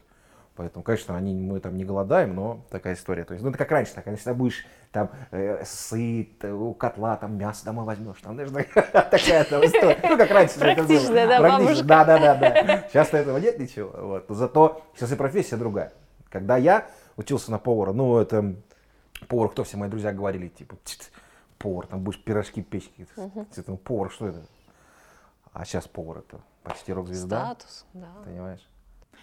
Поэтому, 0.56 0.82
конечно, 0.82 1.16
они, 1.16 1.34
мы 1.34 1.60
там 1.60 1.76
не 1.76 1.84
голодаем, 1.84 2.34
но 2.34 2.64
такая 2.70 2.94
история. 2.94 3.24
То 3.24 3.34
есть, 3.34 3.44
ну, 3.44 3.50
это 3.50 3.58
как 3.58 3.70
раньше, 3.70 3.92
так, 3.94 4.04
ты 4.04 4.34
будешь 4.34 4.66
там 4.90 5.10
э, 5.30 5.62
сыт, 5.64 6.42
у 6.44 6.72
котла 6.72 7.16
там 7.16 7.36
мясо 7.36 7.64
домой 7.66 7.84
возьмешь, 7.84 8.16
там, 8.22 8.34
знаешь, 8.34 8.50
такая 8.92 9.44
там 9.44 9.62
история. 9.64 9.98
Ну, 10.02 10.16
как 10.16 10.30
раньше 10.30 10.58
это 10.60 10.82
было. 10.82 11.26
да, 11.26 11.40
бабушка. 11.42 11.84
Да, 11.84 12.04
да, 12.04 12.18
да, 12.18 12.34
да. 12.34 12.88
Сейчас 12.88 13.12
этого 13.12 13.36
нет 13.36 13.58
ничего. 13.58 13.90
Вот. 13.90 14.24
Зато 14.28 14.82
сейчас 14.94 15.12
и 15.12 15.16
профессия 15.16 15.56
другая. 15.56 15.92
Когда 16.30 16.56
я 16.56 16.86
учился 17.16 17.50
на 17.50 17.58
повара, 17.58 17.92
ну, 17.92 18.18
это 18.18 18.56
повар, 19.28 19.50
кто 19.50 19.62
все 19.64 19.76
мои 19.76 19.90
друзья 19.90 20.12
говорили, 20.12 20.48
типа, 20.48 20.76
повар, 21.58 21.86
там 21.86 22.00
будешь 22.00 22.22
пирожки 22.22 22.62
печь, 22.62 22.90
угу. 23.16 23.76
повар, 23.76 24.10
что 24.10 24.28
это? 24.28 24.42
А 25.52 25.64
сейчас 25.66 25.86
повар 25.86 26.18
это 26.18 26.40
почти 26.62 26.94
рок-звезда. 26.94 27.54
Статус, 27.54 27.86
да. 27.92 28.08
Понимаешь? 28.24 28.66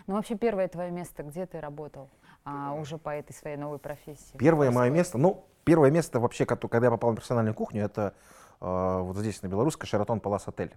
Ну, 0.08 0.16
вообще, 0.16 0.36
первое 0.36 0.68
твое 0.68 0.92
место, 0.92 1.24
где 1.24 1.46
ты 1.46 1.62
работал 1.62 2.10
а, 2.44 2.74
уже 2.74 2.98
по 2.98 3.10
этой 3.10 3.34
своей 3.34 3.58
новой 3.58 3.80
профессии? 3.80 4.38
Первое 4.38 4.70
мое 4.70 4.90
место, 4.90 5.18
ну, 5.18 5.46
первое 5.64 5.92
место 5.92 6.20
вообще, 6.20 6.46
когда 6.46 6.88
я 6.88 6.92
попал 6.92 7.12
на 7.12 7.16
профессиональную 7.16 7.56
кухню, 7.56 7.84
это 7.84 8.14
э, 8.60 9.00
вот 9.02 9.16
здесь, 9.18 9.42
на 9.42 9.48
Белорусской, 9.48 9.88
Шератон 9.88 10.20
Палас 10.20 10.48
Отель. 10.48 10.74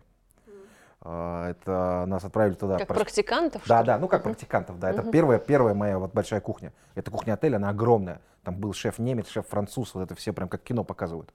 Э, 1.02 1.48
это 1.50 2.04
нас 2.06 2.24
отправили 2.24 2.54
туда. 2.54 2.78
Как 2.78 2.88
практикантов? 2.88 3.62
Да, 3.66 3.82
да, 3.82 3.98
ну 3.98 4.06
как 4.06 4.20
uh 4.20 4.24
практикантов, 4.24 4.78
да. 4.78 4.90
Это 4.90 5.02
uh 5.02 5.10
первая, 5.10 5.40
первая 5.40 5.74
моя 5.74 5.98
вот 5.98 6.12
большая 6.12 6.40
кухня. 6.40 6.72
Это 6.94 7.10
кухня 7.10 7.34
отеля, 7.34 7.56
она 7.56 7.70
огромная. 7.70 8.20
Там 8.44 8.54
был 8.54 8.72
шеф 8.72 9.00
немец, 9.00 9.28
шеф 9.28 9.48
француз, 9.48 9.94
вот 9.94 10.02
это 10.02 10.14
все 10.14 10.32
прям 10.32 10.48
как 10.48 10.62
кино 10.62 10.84
показывают. 10.84 11.34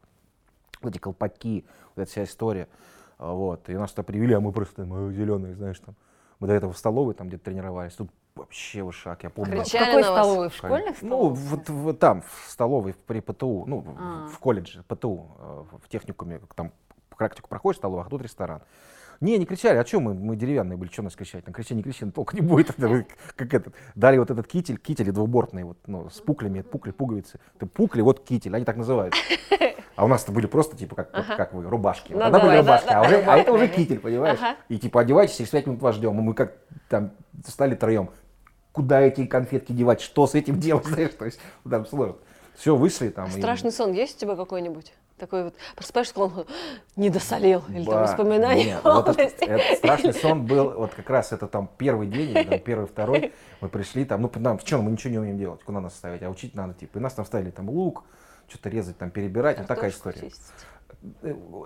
Вот 0.81 0.91
эти 0.91 0.99
колпаки, 0.99 1.65
вот 1.95 2.03
эта 2.03 2.11
вся 2.11 2.23
история. 2.23 2.69
Вот. 3.17 3.69
И 3.69 3.73
нас 3.73 3.91
туда 3.91 4.03
привели, 4.03 4.33
а 4.33 4.39
мы 4.39 4.53
просто 4.53 4.85
мы 4.85 5.13
зеленые, 5.13 5.55
знаешь, 5.55 5.79
там. 5.79 5.95
Мы 6.41 6.47
до 6.47 6.53
этого 6.53 6.73
в 6.73 6.77
столовой 6.77 7.13
там 7.13 7.27
где-то 7.27 7.45
тренировались. 7.45 7.93
Тут 7.93 8.09
вообще 8.35 8.81
вышаг, 8.81 9.21
я 9.23 9.29
помню. 9.29 9.61
Кричали 9.61 9.83
в 9.83 9.85
какой 9.85 10.03
столовой? 10.03 10.49
В 10.49 10.55
школьных 10.55 11.01
Ну, 11.03 11.29
вот, 11.29 11.69
вот 11.69 11.99
там, 11.99 12.23
в 12.23 12.49
столовой 12.49 12.95
при 13.05 13.19
ПТУ, 13.19 13.65
ну, 13.67 13.85
а. 13.99 14.27
в 14.27 14.39
колледже 14.39 14.83
ПТУ, 14.87 15.27
э, 15.37 15.63
в 15.83 15.87
техникуме, 15.87 16.41
там 16.55 16.71
практику 17.15 17.47
проходишь 17.47 17.77
в 17.77 17.81
столовых, 17.81 18.07
а 18.07 18.09
тут 18.09 18.23
ресторан. 18.23 18.63
Не, 19.19 19.37
не 19.37 19.45
кричали, 19.45 19.77
а 19.77 19.85
что 19.85 19.99
мы, 19.99 20.15
мы 20.15 20.35
деревянные 20.35 20.77
были, 20.77 20.89
что 20.89 21.03
нас 21.03 21.15
кричать? 21.15 21.45
Там 21.45 21.53
кричи, 21.53 21.75
не 21.75 21.83
кричи, 21.83 22.05
ну, 22.05 22.11
толку 22.11 22.35
не 22.35 22.41
будет. 22.41 22.73
как 23.35 23.53
этот, 23.53 23.75
дали 23.93 24.17
вот 24.17 24.31
этот 24.31 24.47
китель, 24.47 24.79
китель 24.79 25.11
двубортный, 25.11 25.63
вот, 25.63 25.77
ну, 25.85 26.09
с 26.09 26.21
пуклями, 26.21 26.61
пукли, 26.61 26.89
пуговицы. 26.89 27.39
Ты 27.59 27.67
пукли, 27.67 28.01
вот 28.01 28.25
китель, 28.25 28.55
они 28.55 28.65
так 28.65 28.77
называют. 28.77 29.13
А 29.95 30.05
у 30.05 30.07
нас-то 30.07 30.31
были 30.31 30.45
просто, 30.45 30.77
типа, 30.77 30.95
как, 30.95 31.09
ага. 31.13 31.35
как 31.35 31.53
вы, 31.53 31.63
рубашки. 31.63 32.13
Ну, 32.13 32.19
Тогда 32.19 32.39
давай, 32.39 32.57
были 32.57 32.59
рубашки, 32.61 32.87
да, 32.87 32.99
а, 32.99 33.05
уже, 33.05 33.15
а 33.23 33.37
это 33.37 33.51
уже 33.51 33.67
китель, 33.75 33.99
понимаешь? 33.99 34.39
Ага. 34.41 34.55
И 34.69 34.77
типа 34.77 35.01
одевайтесь, 35.01 35.35
через 35.35 35.49
5 35.49 35.67
минут 35.67 35.81
вас 35.81 35.95
ждем. 35.95 36.17
И 36.17 36.21
мы 36.21 36.33
как 36.33 36.53
там 36.89 37.11
стали 37.45 37.75
троем. 37.75 38.09
Куда 38.71 39.01
эти 39.01 39.25
конфетки 39.25 39.73
девать, 39.73 40.01
что 40.01 40.27
с 40.27 40.35
этим 40.35 40.59
делать, 40.59 40.85
знаешь, 40.87 41.11
то 41.17 41.25
есть 41.25 41.39
там 41.69 41.85
сложно. 41.85 42.15
Все, 42.55 42.75
вышли 42.75 43.09
там. 43.09 43.29
Страшный 43.29 43.69
и... 43.69 43.73
сон 43.73 43.91
есть 43.93 44.17
у 44.17 44.19
тебя 44.19 44.35
какой-нибудь? 44.35 44.93
Такой 45.17 45.43
вот, 45.43 45.55
просыпаешься, 45.75 46.19
он 46.19 46.47
не 46.95 47.11
досолил, 47.11 47.61
или 47.69 47.85
там 47.85 48.01
воспоминания 48.01 48.63
нет, 48.63 48.83
вот 48.83 49.07
этот, 49.19 49.39
этот 49.39 49.77
страшный 49.77 50.15
сон 50.15 50.47
был, 50.47 50.71
вот 50.71 50.95
как 50.95 51.07
раз 51.11 51.31
это 51.31 51.45
там 51.45 51.69
первый 51.77 52.07
день, 52.07 52.31
или, 52.31 52.43
там, 52.43 52.59
первый, 52.59 52.87
второй, 52.87 53.31
мы 53.61 53.69
пришли 53.69 54.03
там, 54.03 54.23
ну, 54.23 54.31
нам, 54.37 54.59
что, 54.59 54.81
мы 54.81 54.89
ничего 54.89 55.11
не 55.11 55.19
умеем 55.19 55.37
делать, 55.37 55.63
куда 55.63 55.79
нас 55.79 55.93
ставить, 55.93 56.23
а 56.23 56.29
учить 56.31 56.55
надо, 56.55 56.73
типа, 56.73 56.97
и 56.97 57.01
нас 57.01 57.13
там 57.13 57.23
ставили 57.25 57.51
там 57.51 57.69
лук, 57.69 58.03
что-то 58.51 58.69
резать, 58.69 58.97
там, 58.97 59.09
перебирать, 59.09 59.57
вот 59.57 59.67
такая 59.67 59.89
история. 59.89 60.21
Чистить. 60.21 60.41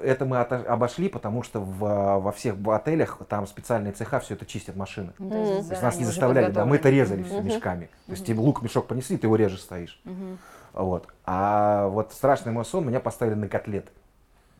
Это 0.01 0.25
мы 0.25 0.39
обошли, 0.39 1.09
потому 1.09 1.43
что 1.43 1.59
в, 1.59 1.79
во 2.19 2.31
всех 2.31 2.55
отелях 2.67 3.19
там 3.27 3.45
специальные 3.47 3.91
цеха 3.91 4.21
все 4.21 4.35
это 4.35 4.45
чистят 4.45 4.77
машины. 4.77 5.11
Mm-hmm. 5.17 5.29
То 5.65 5.71
есть 5.71 5.81
нас 5.81 5.97
не 5.97 6.05
заставляли, 6.05 6.51
да, 6.51 6.65
мы 6.65 6.77
это 6.77 6.89
резали 6.89 7.21
mm-hmm. 7.21 7.27
все 7.27 7.41
мешками. 7.41 7.89
То 8.05 8.11
есть 8.13 8.25
тебе 8.25 8.39
лук-мешок 8.39 8.87
понесли, 8.87 9.17
ты 9.17 9.27
его 9.27 9.35
режешь 9.35 9.61
стоишь. 9.61 9.99
Mm-hmm. 10.05 10.37
Вот. 10.73 11.07
А 11.25 11.87
вот 11.87 12.13
страшный 12.13 12.53
мой 12.53 12.63
сон, 12.63 12.87
меня 12.87 13.01
поставили 13.01 13.33
на 13.33 13.49
котлеты. 13.49 13.91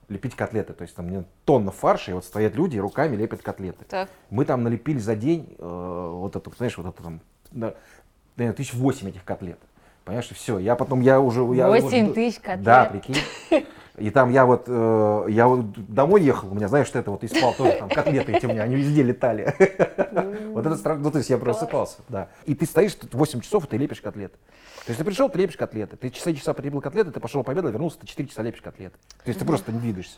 Лепить 0.09 0.35
котлеты. 0.35 0.73
То 0.73 0.81
есть 0.81 0.95
там 0.95 1.05
мне 1.05 1.23
тонна 1.45 1.71
фарша, 1.71 2.11
и 2.11 2.13
вот 2.13 2.25
стоят 2.25 2.55
люди 2.55 2.75
и 2.75 2.79
руками 2.79 3.15
лепят 3.15 3.41
котлеты. 3.41 3.85
Так. 3.85 4.09
Мы 4.29 4.43
там 4.43 4.63
налепили 4.63 4.99
за 4.99 5.15
день 5.15 5.55
э, 5.57 6.09
вот 6.13 6.35
это, 6.35 6.51
знаешь, 6.57 6.77
вот 6.77 6.87
это 6.87 7.01
там, 7.01 7.21
наверное, 7.51 8.55
тысяч 8.55 8.73
восемь 8.73 9.07
этих 9.07 9.23
котлет. 9.23 9.59
Понимаешь, 10.05 10.29
все. 10.29 10.59
Я 10.59 10.75
потом, 10.75 11.01
я 11.01 11.19
уже... 11.19 11.41
8 11.41 12.13
тысяч 12.13 12.39
котлет. 12.39 12.63
Да, 12.63 12.85
прикинь. 12.85 13.17
И 13.97 14.09
там 14.09 14.29
я 14.29 14.45
вот, 14.45 14.65
э, 14.67 15.25
я 15.29 15.47
вот 15.47 15.71
домой 15.87 16.21
ехал, 16.21 16.51
у 16.51 16.53
меня, 16.53 16.67
знаешь, 16.67 16.85
что 16.87 16.99
это 16.99 17.11
вот 17.11 17.23
и 17.23 17.27
спал 17.29 17.53
тоже, 17.53 17.77
там 17.79 17.87
котлеты 17.89 18.33
эти 18.33 18.45
у 18.45 18.49
меня, 18.49 18.63
они 18.63 18.75
везде 18.75 19.03
летали. 19.03 19.53
Вот 20.51 20.65
это 20.65 20.75
страшно, 20.75 21.03
ну 21.03 21.11
то 21.11 21.17
есть 21.17 21.29
я 21.29 21.37
просыпался, 21.37 21.97
да. 22.09 22.27
И 22.45 22.55
ты 22.55 22.65
стоишь 22.65 22.97
8 23.11 23.39
часов, 23.39 23.65
и 23.65 23.67
ты 23.67 23.77
лепишь 23.77 24.01
котлеты. 24.01 24.35
То 24.85 24.89
есть 24.89 24.99
ты 24.99 25.05
пришел, 25.05 25.29
ты 25.29 25.39
лепишь 25.39 25.57
котлеты. 25.57 25.95
Ты 25.95 26.09
часа 26.09 26.33
часа 26.33 26.53
потребил 26.53 26.81
котлеты, 26.81 27.11
ты 27.11 27.19
пошел 27.19 27.43
пообедал, 27.43 27.71
вернулся, 27.71 27.99
ты 27.99 28.07
4 28.07 28.27
часа 28.27 28.41
лепишь 28.41 28.61
котлеты. 28.61 28.97
То 29.23 29.29
есть 29.29 29.39
ты 29.39 29.45
просто 29.45 29.71
не 29.71 29.79
двигаешься. 29.79 30.17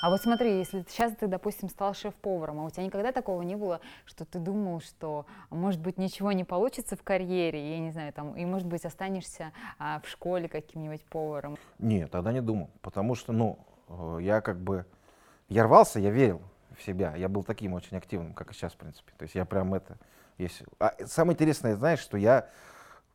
А 0.00 0.10
вот 0.10 0.20
смотри, 0.20 0.58
если 0.58 0.84
сейчас 0.88 1.12
ты, 1.16 1.26
допустим, 1.26 1.68
стал 1.68 1.94
шеф-поваром, 1.94 2.60
а 2.60 2.64
у 2.64 2.70
тебя 2.70 2.84
никогда 2.84 3.12
такого 3.12 3.42
не 3.42 3.56
было, 3.56 3.80
что 4.04 4.24
ты 4.24 4.38
думал, 4.38 4.80
что, 4.80 5.26
может 5.50 5.80
быть, 5.80 5.98
ничего 5.98 6.32
не 6.32 6.44
получится 6.44 6.96
в 6.96 7.02
карьере, 7.02 7.72
я 7.72 7.78
не 7.78 7.90
знаю, 7.90 8.12
там, 8.12 8.36
и, 8.36 8.44
может 8.44 8.66
быть, 8.66 8.84
останешься 8.84 9.52
а, 9.78 10.00
в 10.00 10.08
школе 10.08 10.48
каким-нибудь 10.48 11.04
поваром? 11.04 11.56
Нет, 11.78 12.10
тогда 12.10 12.32
не 12.32 12.40
думал, 12.42 12.70
потому 12.80 13.14
что, 13.14 13.32
ну, 13.32 13.58
э, 13.88 14.18
я 14.22 14.40
как 14.40 14.60
бы, 14.60 14.86
я 15.48 15.64
рвался, 15.64 15.98
я 15.98 16.10
верил 16.10 16.42
в 16.76 16.82
себя, 16.82 17.14
я 17.16 17.28
был 17.28 17.42
таким 17.42 17.74
очень 17.74 17.96
активным, 17.96 18.34
как 18.34 18.50
и 18.50 18.54
сейчас, 18.54 18.72
в 18.74 18.76
принципе. 18.76 19.12
То 19.18 19.24
есть 19.24 19.34
я 19.34 19.44
прям 19.44 19.74
это, 19.74 19.98
есть. 20.36 20.62
А 20.78 20.94
самое 21.06 21.34
интересное, 21.34 21.74
знаешь, 21.74 22.00
что 22.00 22.16
я 22.16 22.48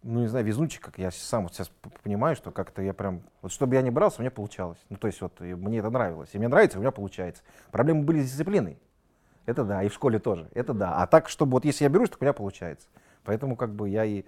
ну, 0.03 0.19
не 0.19 0.27
знаю, 0.27 0.45
везунчик, 0.45 0.81
как 0.81 0.97
я 0.97 1.11
сам 1.11 1.43
вот 1.43 1.53
сейчас 1.53 1.71
понимаю, 2.03 2.35
что 2.35 2.51
как-то 2.51 2.81
я 2.81 2.93
прям, 2.93 3.21
вот 3.41 3.51
чтобы 3.51 3.75
я 3.75 3.81
не 3.81 3.89
брался, 3.89 4.19
у 4.19 4.21
меня 4.21 4.31
получалось. 4.31 4.79
Ну, 4.89 4.97
то 4.97 5.07
есть 5.07 5.21
вот 5.21 5.39
мне 5.39 5.79
это 5.79 5.89
нравилось. 5.89 6.29
И 6.33 6.37
мне 6.37 6.47
нравится, 6.47 6.77
у 6.77 6.81
меня 6.81 6.91
получается. 6.91 7.41
Проблемы 7.71 8.03
были 8.03 8.21
с 8.21 8.29
дисциплиной. 8.29 8.77
Это 9.45 9.63
да, 9.63 9.83
и 9.83 9.89
в 9.89 9.93
школе 9.93 10.19
тоже. 10.19 10.49
Это 10.53 10.73
да. 10.73 10.95
А 10.95 11.07
так, 11.07 11.29
чтобы 11.29 11.53
вот 11.53 11.65
если 11.65 11.83
я 11.83 11.89
берусь, 11.89 12.09
то 12.09 12.17
у 12.19 12.23
меня 12.23 12.33
получается. 12.33 12.87
Поэтому 13.23 13.55
как 13.55 13.73
бы 13.73 13.89
я 13.89 14.05
и, 14.05 14.23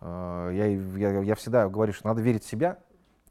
э, 0.00 0.50
я, 0.54 0.66
я, 0.66 1.20
я 1.20 1.34
всегда 1.34 1.68
говорю, 1.68 1.92
что 1.92 2.08
надо 2.08 2.20
верить 2.20 2.44
в 2.44 2.48
себя, 2.48 2.78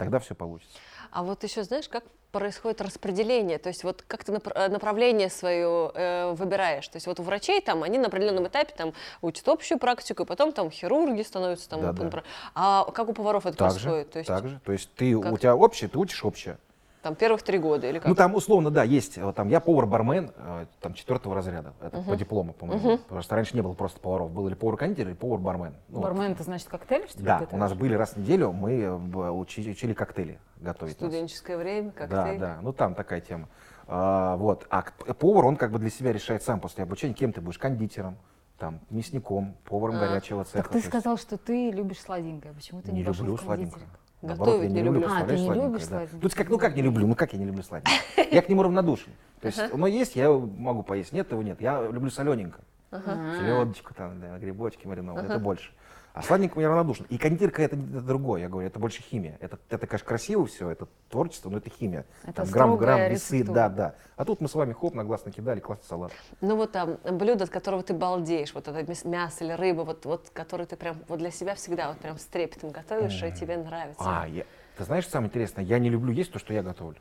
тогда 0.01 0.17
все 0.17 0.33
получится. 0.33 0.79
А 1.11 1.21
вот 1.21 1.43
еще 1.43 1.63
знаешь, 1.63 1.87
как 1.87 2.03
происходит 2.31 2.81
распределение, 2.81 3.59
то 3.59 3.69
есть 3.69 3.83
вот 3.83 4.03
как 4.07 4.23
ты 4.23 4.31
направление 4.31 5.29
свое 5.29 5.91
э, 5.93 6.33
выбираешь, 6.33 6.87
то 6.87 6.95
есть 6.95 7.05
вот 7.05 7.19
у 7.19 7.23
врачей 7.23 7.61
там 7.61 7.83
они 7.83 7.99
на 7.99 8.07
определенном 8.07 8.47
этапе 8.47 8.73
там 8.75 8.93
учат 9.21 9.47
общую 9.47 9.77
практику, 9.77 10.23
и 10.23 10.25
потом 10.25 10.53
там 10.53 10.71
хирурги 10.71 11.21
становятся 11.21 11.69
там, 11.69 11.81
да, 11.81 11.91
да. 11.91 12.23
а 12.55 12.85
как 12.85 13.09
у 13.09 13.13
поваров 13.13 13.45
это 13.45 13.57
так 13.57 13.73
происходит? 13.73 14.07
Же, 14.07 14.11
то 14.11 14.19
есть, 14.19 14.27
так 14.27 14.47
же, 14.47 14.59
то 14.65 14.71
есть 14.71 14.89
ты 14.95 15.21
как? 15.21 15.33
у 15.33 15.37
тебя 15.37 15.55
общее, 15.55 15.87
ты 15.87 15.99
учишь 15.99 16.25
общее. 16.25 16.57
Там 17.01 17.15
первых 17.15 17.41
три 17.41 17.57
года 17.57 17.87
или 17.87 17.97
как? 17.97 18.07
Ну 18.07 18.15
там 18.15 18.35
условно, 18.35 18.69
да, 18.69 18.83
есть. 18.83 19.17
Вот, 19.17 19.35
там 19.35 19.49
я 19.49 19.59
повар-бармен, 19.59 20.31
э, 20.35 20.65
там 20.79 20.93
четвертого 20.93 21.33
разряда. 21.33 21.73
Это 21.81 21.97
uh-huh. 21.97 22.09
по 22.09 22.15
диплому, 22.15 22.53
по-моему. 22.53 22.91
Uh-huh. 22.91 22.97
Потому 22.99 23.21
что 23.21 23.35
раньше 23.35 23.55
не 23.55 23.61
было 23.61 23.73
просто 23.73 23.99
поваров. 23.99 24.31
Был 24.31 24.47
или 24.47 24.53
повар-кондитер, 24.53 25.07
или 25.07 25.15
повар-бармен. 25.15 25.73
Ну, 25.89 26.01
Бармен 26.01 26.29
вот. 26.29 26.35
это 26.35 26.43
значит 26.43 26.67
коктейль, 26.67 27.07
что 27.09 27.19
ли? 27.19 27.25
Да, 27.25 27.47
у 27.51 27.57
нас 27.57 27.73
были 27.73 27.95
раз 27.95 28.13
в 28.13 28.17
неделю, 28.17 28.51
мы 28.51 28.81
э, 28.81 28.91
учили, 28.91 29.71
учили 29.71 29.93
коктейли 29.93 30.39
готовить. 30.57 30.93
Студенческое 30.93 31.57
нас. 31.57 31.63
время, 31.63 31.91
коктейли. 31.91 32.37
Да, 32.37 32.55
да, 32.55 32.59
ну 32.61 32.71
там 32.71 32.93
такая 32.93 33.21
тема. 33.21 33.49
А, 33.87 34.37
вот. 34.37 34.67
А 34.69 34.83
повар, 35.13 35.45
он 35.45 35.57
как 35.57 35.71
бы 35.71 35.79
для 35.79 35.89
себя 35.89 36.13
решает 36.13 36.43
сам 36.43 36.59
после 36.59 36.83
обучения, 36.83 37.13
кем 37.13 37.33
ты 37.33 37.41
будешь, 37.41 37.57
кондитером, 37.57 38.17
там, 38.57 38.79
мясником, 38.89 39.57
поваром 39.65 39.95
а. 39.95 40.07
горячего 40.07 40.43
цеха. 40.43 40.63
Так 40.63 40.71
ты 40.71 40.81
сказал, 40.81 41.17
что 41.17 41.37
ты 41.37 41.71
любишь 41.71 41.99
сладенькое, 41.99 42.53
почему 42.53 42.81
ты 42.81 42.91
не, 42.91 42.99
не 42.99 43.03
люблю 43.03 43.37
сладенькое. 43.37 43.85
Готовить 44.21 44.63
я 44.63 44.67
не, 44.69 44.73
не 44.75 44.81
люблю. 44.83 45.07
А, 45.09 45.23
ты 45.23 45.39
не 45.39 45.49
любишь 45.49 45.87
да. 45.87 46.05
Тут 46.21 46.33
как, 46.35 46.49
ну 46.49 46.57
как 46.57 46.75
не 46.75 46.81
люблю, 46.81 47.07
ну 47.07 47.15
как 47.15 47.33
я 47.33 47.39
не 47.39 47.45
люблю 47.45 47.63
сладенькое? 47.63 47.97
Я 48.31 48.41
к 48.41 48.49
нему 48.49 48.63
равнодушен. 48.63 49.11
То 49.41 49.47
есть 49.47 49.59
оно 49.73 49.87
есть, 49.87 50.15
я 50.15 50.29
могу 50.31 50.83
поесть, 50.83 51.11
нет, 51.11 51.31
его 51.31 51.41
нет. 51.41 51.59
Я 51.59 51.81
люблю 51.81 52.09
солененько. 52.11 52.59
Селедочку, 52.91 53.93
там, 53.93 54.19
да, 54.19 54.37
грибочки 54.37 54.85
маринованные, 54.85 55.27
это 55.27 55.39
больше. 55.39 55.71
А 56.13 56.21
сладенькому 56.21 56.61
я 56.61 56.67
равнодушен. 56.67 57.05
И 57.09 57.17
кондитерка 57.17 57.63
это, 57.63 57.77
это 57.77 58.01
другое, 58.01 58.41
я 58.41 58.49
говорю, 58.49 58.67
это 58.67 58.79
больше 58.79 59.01
химия. 59.01 59.37
Это, 59.39 59.57
это, 59.69 59.87
конечно, 59.87 60.07
красиво 60.07 60.45
все, 60.45 60.69
это 60.69 60.87
творчество, 61.09 61.49
но 61.49 61.59
это 61.59 61.69
химия. 61.69 62.05
Это 62.23 62.43
там, 62.43 62.47
грамм, 62.49 62.77
грамм, 62.77 63.09
весы, 63.09 63.43
да, 63.45 63.69
да. 63.69 63.95
А 64.17 64.25
тут 64.25 64.41
мы 64.41 64.49
с 64.49 64.55
вами 64.55 64.73
хоп, 64.73 64.93
на 64.93 65.05
глаз 65.05 65.23
накидали, 65.23 65.61
классный 65.61 65.87
салат. 65.87 66.11
Ну 66.41 66.57
вот 66.57 66.73
там 66.73 66.97
блюдо, 67.03 67.45
от 67.45 67.49
которого 67.49 67.81
ты 67.81 67.93
балдеешь, 67.93 68.53
вот 68.53 68.67
это 68.67 69.07
мясо 69.07 69.45
или 69.45 69.53
рыба, 69.53 69.81
вот, 69.81 70.05
вот 70.05 70.29
который 70.33 70.65
ты 70.65 70.75
прям 70.75 70.97
вот 71.07 71.19
для 71.19 71.31
себя 71.31 71.55
всегда 71.55 71.89
вот 71.89 71.99
прям 71.99 72.17
с 72.17 72.25
трепетом 72.25 72.71
готовишь, 72.71 73.23
mm. 73.23 73.29
и 73.29 73.39
тебе 73.39 73.57
нравится. 73.57 74.03
А, 74.05 74.27
я, 74.27 74.43
ты 74.77 74.83
знаешь, 74.83 75.07
самое 75.07 75.29
интересное, 75.29 75.63
я 75.63 75.79
не 75.79 75.89
люблю 75.89 76.11
есть 76.11 76.31
то, 76.33 76.39
что 76.39 76.53
я 76.53 76.61
готовлю. 76.61 76.97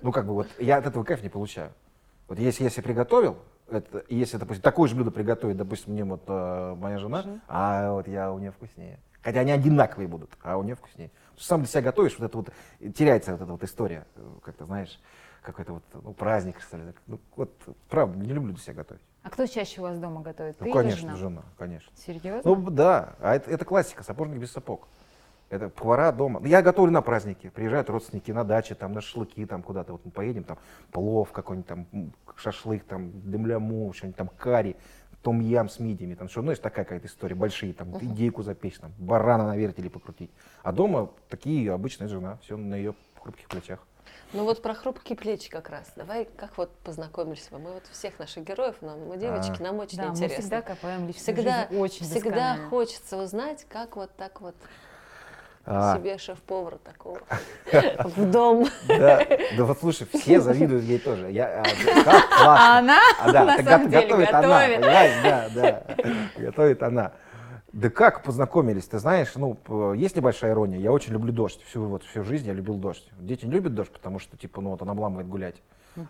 Ну, 0.00 0.12
как 0.12 0.26
бы 0.26 0.34
вот, 0.34 0.48
я 0.58 0.76
от 0.76 0.86
этого 0.86 1.02
кайф 1.02 1.22
не 1.22 1.28
получаю. 1.28 1.72
Вот 2.28 2.38
если, 2.38 2.62
если 2.62 2.82
приготовил, 2.82 3.36
это, 3.70 4.04
если, 4.08 4.36
допустим, 4.36 4.62
такое 4.62 4.88
же 4.88 4.94
блюдо 4.94 5.10
приготовит, 5.10 5.56
допустим, 5.56 5.92
мне 5.92 6.04
вот 6.04 6.22
э, 6.26 6.74
моя 6.76 6.98
жена, 6.98 7.22
Жена? 7.22 7.40
а 7.48 7.92
вот 7.92 8.08
я 8.08 8.32
у 8.32 8.38
нее 8.38 8.50
вкуснее. 8.50 8.98
Хотя 9.22 9.40
они 9.40 9.52
одинаковые 9.52 10.08
будут, 10.08 10.30
а 10.42 10.56
у 10.56 10.62
нее 10.62 10.74
вкуснее. 10.74 11.10
Сам 11.36 11.60
для 11.60 11.68
себя 11.68 11.82
готовишь, 11.82 12.18
вот 12.18 12.26
это 12.26 12.36
вот 12.36 12.94
теряется 12.94 13.32
вот 13.32 13.40
эта 13.40 13.52
вот 13.52 13.62
история, 13.62 14.06
как-то 14.42 14.64
знаешь, 14.64 15.00
какой-то 15.42 15.74
вот 15.74 15.82
ну, 15.92 16.12
праздник, 16.12 16.60
что 16.60 16.76
ли. 16.76 16.84
Ну, 17.06 17.20
вот, 17.36 17.52
правда, 17.88 18.18
не 18.18 18.32
люблю 18.32 18.52
для 18.52 18.62
себя 18.62 18.74
готовить. 18.74 19.02
А 19.22 19.30
кто 19.30 19.46
чаще 19.46 19.80
у 19.80 19.84
вас 19.84 19.98
дома 19.98 20.22
готовит? 20.22 20.56
Ну, 20.60 20.66
Ты 20.66 20.72
конечно, 20.72 21.00
жена? 21.00 21.16
жена, 21.16 21.42
конечно. 21.58 21.90
Серьезно? 21.96 22.42
Ну, 22.44 22.70
да, 22.70 23.16
а 23.20 23.34
это, 23.34 23.50
это 23.50 23.64
классика, 23.64 24.02
сапожник 24.02 24.38
без 24.38 24.52
сапог. 24.52 24.88
Это 25.50 25.70
повара 25.70 26.12
дома. 26.12 26.40
Я 26.46 26.60
готовлю 26.60 26.92
на 26.92 27.00
праздники. 27.00 27.48
Приезжают 27.48 27.88
родственники 27.88 28.30
на 28.30 28.44
даче, 28.44 28.74
там, 28.74 28.92
на 28.92 29.00
шашлыки, 29.00 29.46
там, 29.46 29.62
куда-то 29.62 29.92
вот 29.92 30.04
мы 30.04 30.10
поедем, 30.10 30.44
там, 30.44 30.58
плов 30.92 31.32
какой-нибудь, 31.32 31.68
там, 31.68 31.86
шашлык, 32.36 32.84
там, 32.84 33.10
демляму, 33.30 33.92
что-нибудь 33.94 34.16
там, 34.16 34.28
карри, 34.28 34.76
том 35.22 35.40
ям 35.40 35.68
с 35.68 35.78
мидиями, 35.78 36.14
там, 36.14 36.28
что, 36.28 36.42
ну, 36.42 36.50
есть 36.50 36.62
такая 36.62 36.84
какая-то 36.84 37.06
история, 37.06 37.34
большие, 37.34 37.72
там, 37.72 37.88
uh-huh. 37.88 38.04
индейку 38.04 38.42
запечь, 38.42 38.78
там, 38.78 38.92
барана 38.98 39.46
на 39.46 39.56
вертеле 39.56 39.88
покрутить. 39.88 40.30
А 40.62 40.72
дома 40.72 41.10
такие 41.28 41.72
обычная 41.72 42.08
жена, 42.08 42.38
все 42.42 42.56
на 42.56 42.74
ее 42.74 42.94
хрупких 43.20 43.48
плечах. 43.48 43.80
Ну 44.34 44.44
вот 44.44 44.60
про 44.60 44.74
хрупкие 44.74 45.16
плечи 45.16 45.48
как 45.48 45.70
раз. 45.70 45.90
Давай, 45.96 46.26
как 46.36 46.58
вот 46.58 46.70
познакомились 46.84 47.48
мы? 47.50 47.58
Мы 47.58 47.72
вот 47.72 47.84
всех 47.90 48.18
наших 48.18 48.44
героев, 48.44 48.76
нам, 48.82 49.06
мы 49.06 49.16
девочки, 49.16 49.56
а. 49.60 49.62
нам 49.62 49.78
очень 49.78 49.96
да, 49.96 50.08
интересно. 50.08 50.36
Мы 50.36 50.40
всегда 50.42 50.62
копаем 50.62 51.06
личную 51.06 51.36
всегда, 51.36 51.66
жизнь 51.68 51.80
очень 51.80 52.04
Всегда 52.04 52.56
хочется 52.68 53.16
узнать, 53.16 53.66
как 53.68 53.96
вот 53.96 54.10
так 54.16 54.40
вот. 54.42 54.54
Себе 55.68 56.18
шеф-повара 56.18 56.78
такого 56.78 57.20
в 57.70 58.30
дом. 58.30 58.68
Да, 58.86 59.22
да 59.56 59.64
вот 59.64 59.78
слушай, 59.78 60.06
все 60.12 60.40
завидуют 60.40 60.84
ей 60.84 60.98
тоже. 60.98 61.30
Я, 61.30 61.62
а. 61.62 62.18
А 62.40 62.78
она 62.78 62.98
а, 63.20 63.32
да, 63.32 63.44
на 63.44 63.62
самом 63.62 63.90
деле 63.90 64.06
готовит, 64.06 64.30
готовит. 64.30 64.84
она, 64.84 65.18
да, 65.22 65.48
да, 65.54 65.82
готовит 66.36 66.82
она. 66.82 67.12
Да 67.72 67.90
как 67.90 68.22
познакомились? 68.22 68.86
Ты 68.86 68.98
знаешь, 68.98 69.34
ну, 69.34 69.58
есть 69.92 70.16
небольшая 70.16 70.52
ирония. 70.52 70.78
Я 70.78 70.90
очень 70.90 71.12
люблю 71.12 71.32
дождь. 71.32 71.60
Всю, 71.68 71.84
вот, 71.84 72.02
всю 72.02 72.24
жизнь 72.24 72.46
я 72.46 72.54
любил 72.54 72.76
дождь. 72.76 73.06
Дети 73.18 73.44
не 73.44 73.52
любят 73.52 73.74
дождь, 73.74 73.90
потому 73.90 74.18
что, 74.18 74.36
типа, 74.36 74.60
ну, 74.60 74.70
вот 74.70 74.82
он 74.82 74.90
обламывает 74.90 75.28
гулять. 75.28 75.56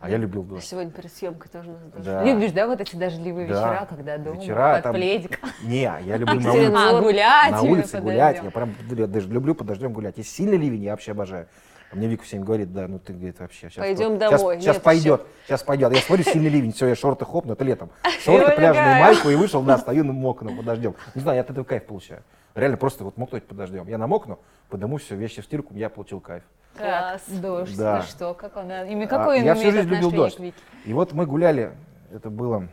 А 0.01 0.11
я 0.11 0.19
любил 0.19 0.43
дождь. 0.43 0.65
Сегодня 0.65 0.93
перед 0.93 1.13
съемкой 1.13 1.51
тоже 1.51 1.71
у 1.71 1.73
нас 1.73 1.83
дождь. 1.83 2.05
Да. 2.05 2.25
Любишь, 2.25 2.53
да, 2.53 2.67
вот 2.67 2.81
эти 2.81 2.95
дождливые 2.95 3.49
да. 3.49 3.55
вечера, 3.55 3.87
когда 3.89 4.19
дома 4.19 4.41
вечера, 4.41 4.75
под 4.75 4.83
там... 4.83 4.95
пледик? 4.95 5.41
Не, 5.63 5.83
я 5.83 6.17
люблю 6.17 6.41
на 6.41 6.53
улице. 6.53 6.75
А, 6.77 7.01
гулять? 7.01 7.51
На 7.53 7.63
улице 7.63 8.01
гулять. 8.01 8.41
Я 8.43 8.51
прям 8.51 8.75
даже 8.89 9.29
люблю 9.29 9.55
под 9.55 9.67
дождем 9.67 9.93
гулять. 9.93 10.19
Если 10.19 10.31
сильный 10.31 10.59
ливень, 10.59 10.85
я 10.85 10.91
вообще 10.93 11.13
обожаю. 11.13 11.49
А 11.91 11.97
мне 11.97 12.07
Вика 12.07 12.23
всем 12.25 12.45
говорит, 12.45 12.73
да, 12.73 12.87
ну 12.87 12.99
ты, 12.99 13.15
говорит, 13.15 13.41
вообще 13.41 13.71
сейчас... 13.71 13.83
Пойдем 13.83 14.19
домой. 14.19 14.57
Сейчас, 14.57 14.77
сейчас 14.77 14.83
пойдет, 14.83 15.27
сейчас 15.47 15.63
пойдет. 15.63 15.93
Я 15.93 16.01
смотрю, 16.03 16.25
сильный 16.25 16.51
ливень, 16.51 16.73
все, 16.73 16.87
я 16.87 16.95
шорты 16.95 17.25
хопну, 17.25 17.55
это 17.55 17.65
летом. 17.65 17.91
Шорты, 18.25 18.55
пляжную 18.57 19.01
майку 19.01 19.31
и 19.31 19.35
вышел, 19.37 19.63
да, 19.63 19.79
стою, 19.79 20.05
ну, 20.05 20.13
мокну 20.13 20.55
под 20.55 20.67
дождем. 20.67 20.95
Не 21.15 21.23
знаю, 21.23 21.37
я 21.37 21.43
от 21.43 21.51
этого 21.51 21.65
кайф 21.65 21.87
получаю. 21.87 22.23
Реально 22.55 22.77
просто 22.77 23.05
вот 23.05 23.17
мокнуть 23.17 23.45
под 23.45 23.57
дождем. 23.57 23.89
Я 23.89 23.97
намокну, 23.97 24.39
подыму 24.69 24.99
все, 24.99 25.17
вещи 25.17 25.41
в 25.41 25.47
стирку, 25.47 25.75
я 25.75 25.89
получил 25.89 26.21
кайф. 26.21 26.43
Класс, 26.77 27.23
дождь, 27.27 27.77
да. 27.77 28.03
ты 28.03 28.07
что, 28.07 28.35
как 28.35 28.57
он, 28.57 28.71
имя 28.71 29.09
какое 29.09 29.41
а, 29.41 29.43
Я 29.43 29.55
всю 29.55 29.73
жизнь 29.73 29.89
любил 29.89 30.11
дождь. 30.13 30.39
И 30.85 30.93
вот 30.93 31.13
мы 31.13 31.27
гуляли, 31.27 31.73
это 32.13 32.29
было 32.29 32.69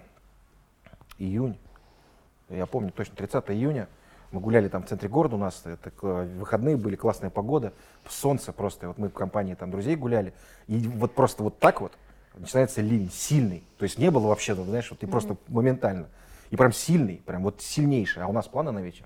июнь, 1.17 1.57
я 2.49 2.65
помню 2.65 2.91
точно, 2.91 3.15
30 3.15 3.43
июня, 3.51 3.87
мы 4.35 4.41
гуляли 4.41 4.67
там 4.67 4.83
в 4.83 4.87
центре 4.87 5.07
города 5.07 5.35
у 5.35 5.39
нас, 5.39 5.63
это, 5.65 5.91
выходные 6.01 6.75
были, 6.75 6.95
классная 6.95 7.29
погода, 7.29 7.73
солнце 8.07 8.51
просто, 8.51 8.89
вот 8.89 8.97
мы 8.97 9.07
в 9.07 9.13
компании 9.13 9.53
там 9.53 9.71
друзей 9.71 9.95
гуляли, 9.95 10.33
и 10.67 10.77
вот 10.77 11.15
просто 11.15 11.41
вот 11.41 11.57
так 11.59 11.79
вот 11.81 11.93
начинается 12.35 12.81
ливень, 12.81 13.09
сильный, 13.11 13.63
то 13.77 13.83
есть 13.83 13.97
не 13.97 14.11
было 14.11 14.27
вообще, 14.27 14.53
знаешь, 14.53 14.89
вот 14.89 14.99
ты 14.99 15.05
mm-hmm. 15.05 15.09
просто 15.09 15.37
моментально, 15.47 16.07
и 16.49 16.57
прям 16.57 16.73
сильный, 16.73 17.23
прям 17.25 17.43
вот 17.43 17.61
сильнейший, 17.61 18.23
а 18.23 18.27
у 18.27 18.33
нас 18.33 18.47
планы 18.47 18.71
на 18.71 18.79
вечер, 18.79 19.05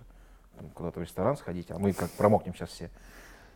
куда-то 0.73 0.99
в 0.99 1.03
ресторан 1.03 1.37
сходить, 1.37 1.69
а 1.69 1.77
мы 1.77 1.93
как 1.93 2.09
промокнем 2.11 2.55
сейчас 2.55 2.69
все. 2.69 2.89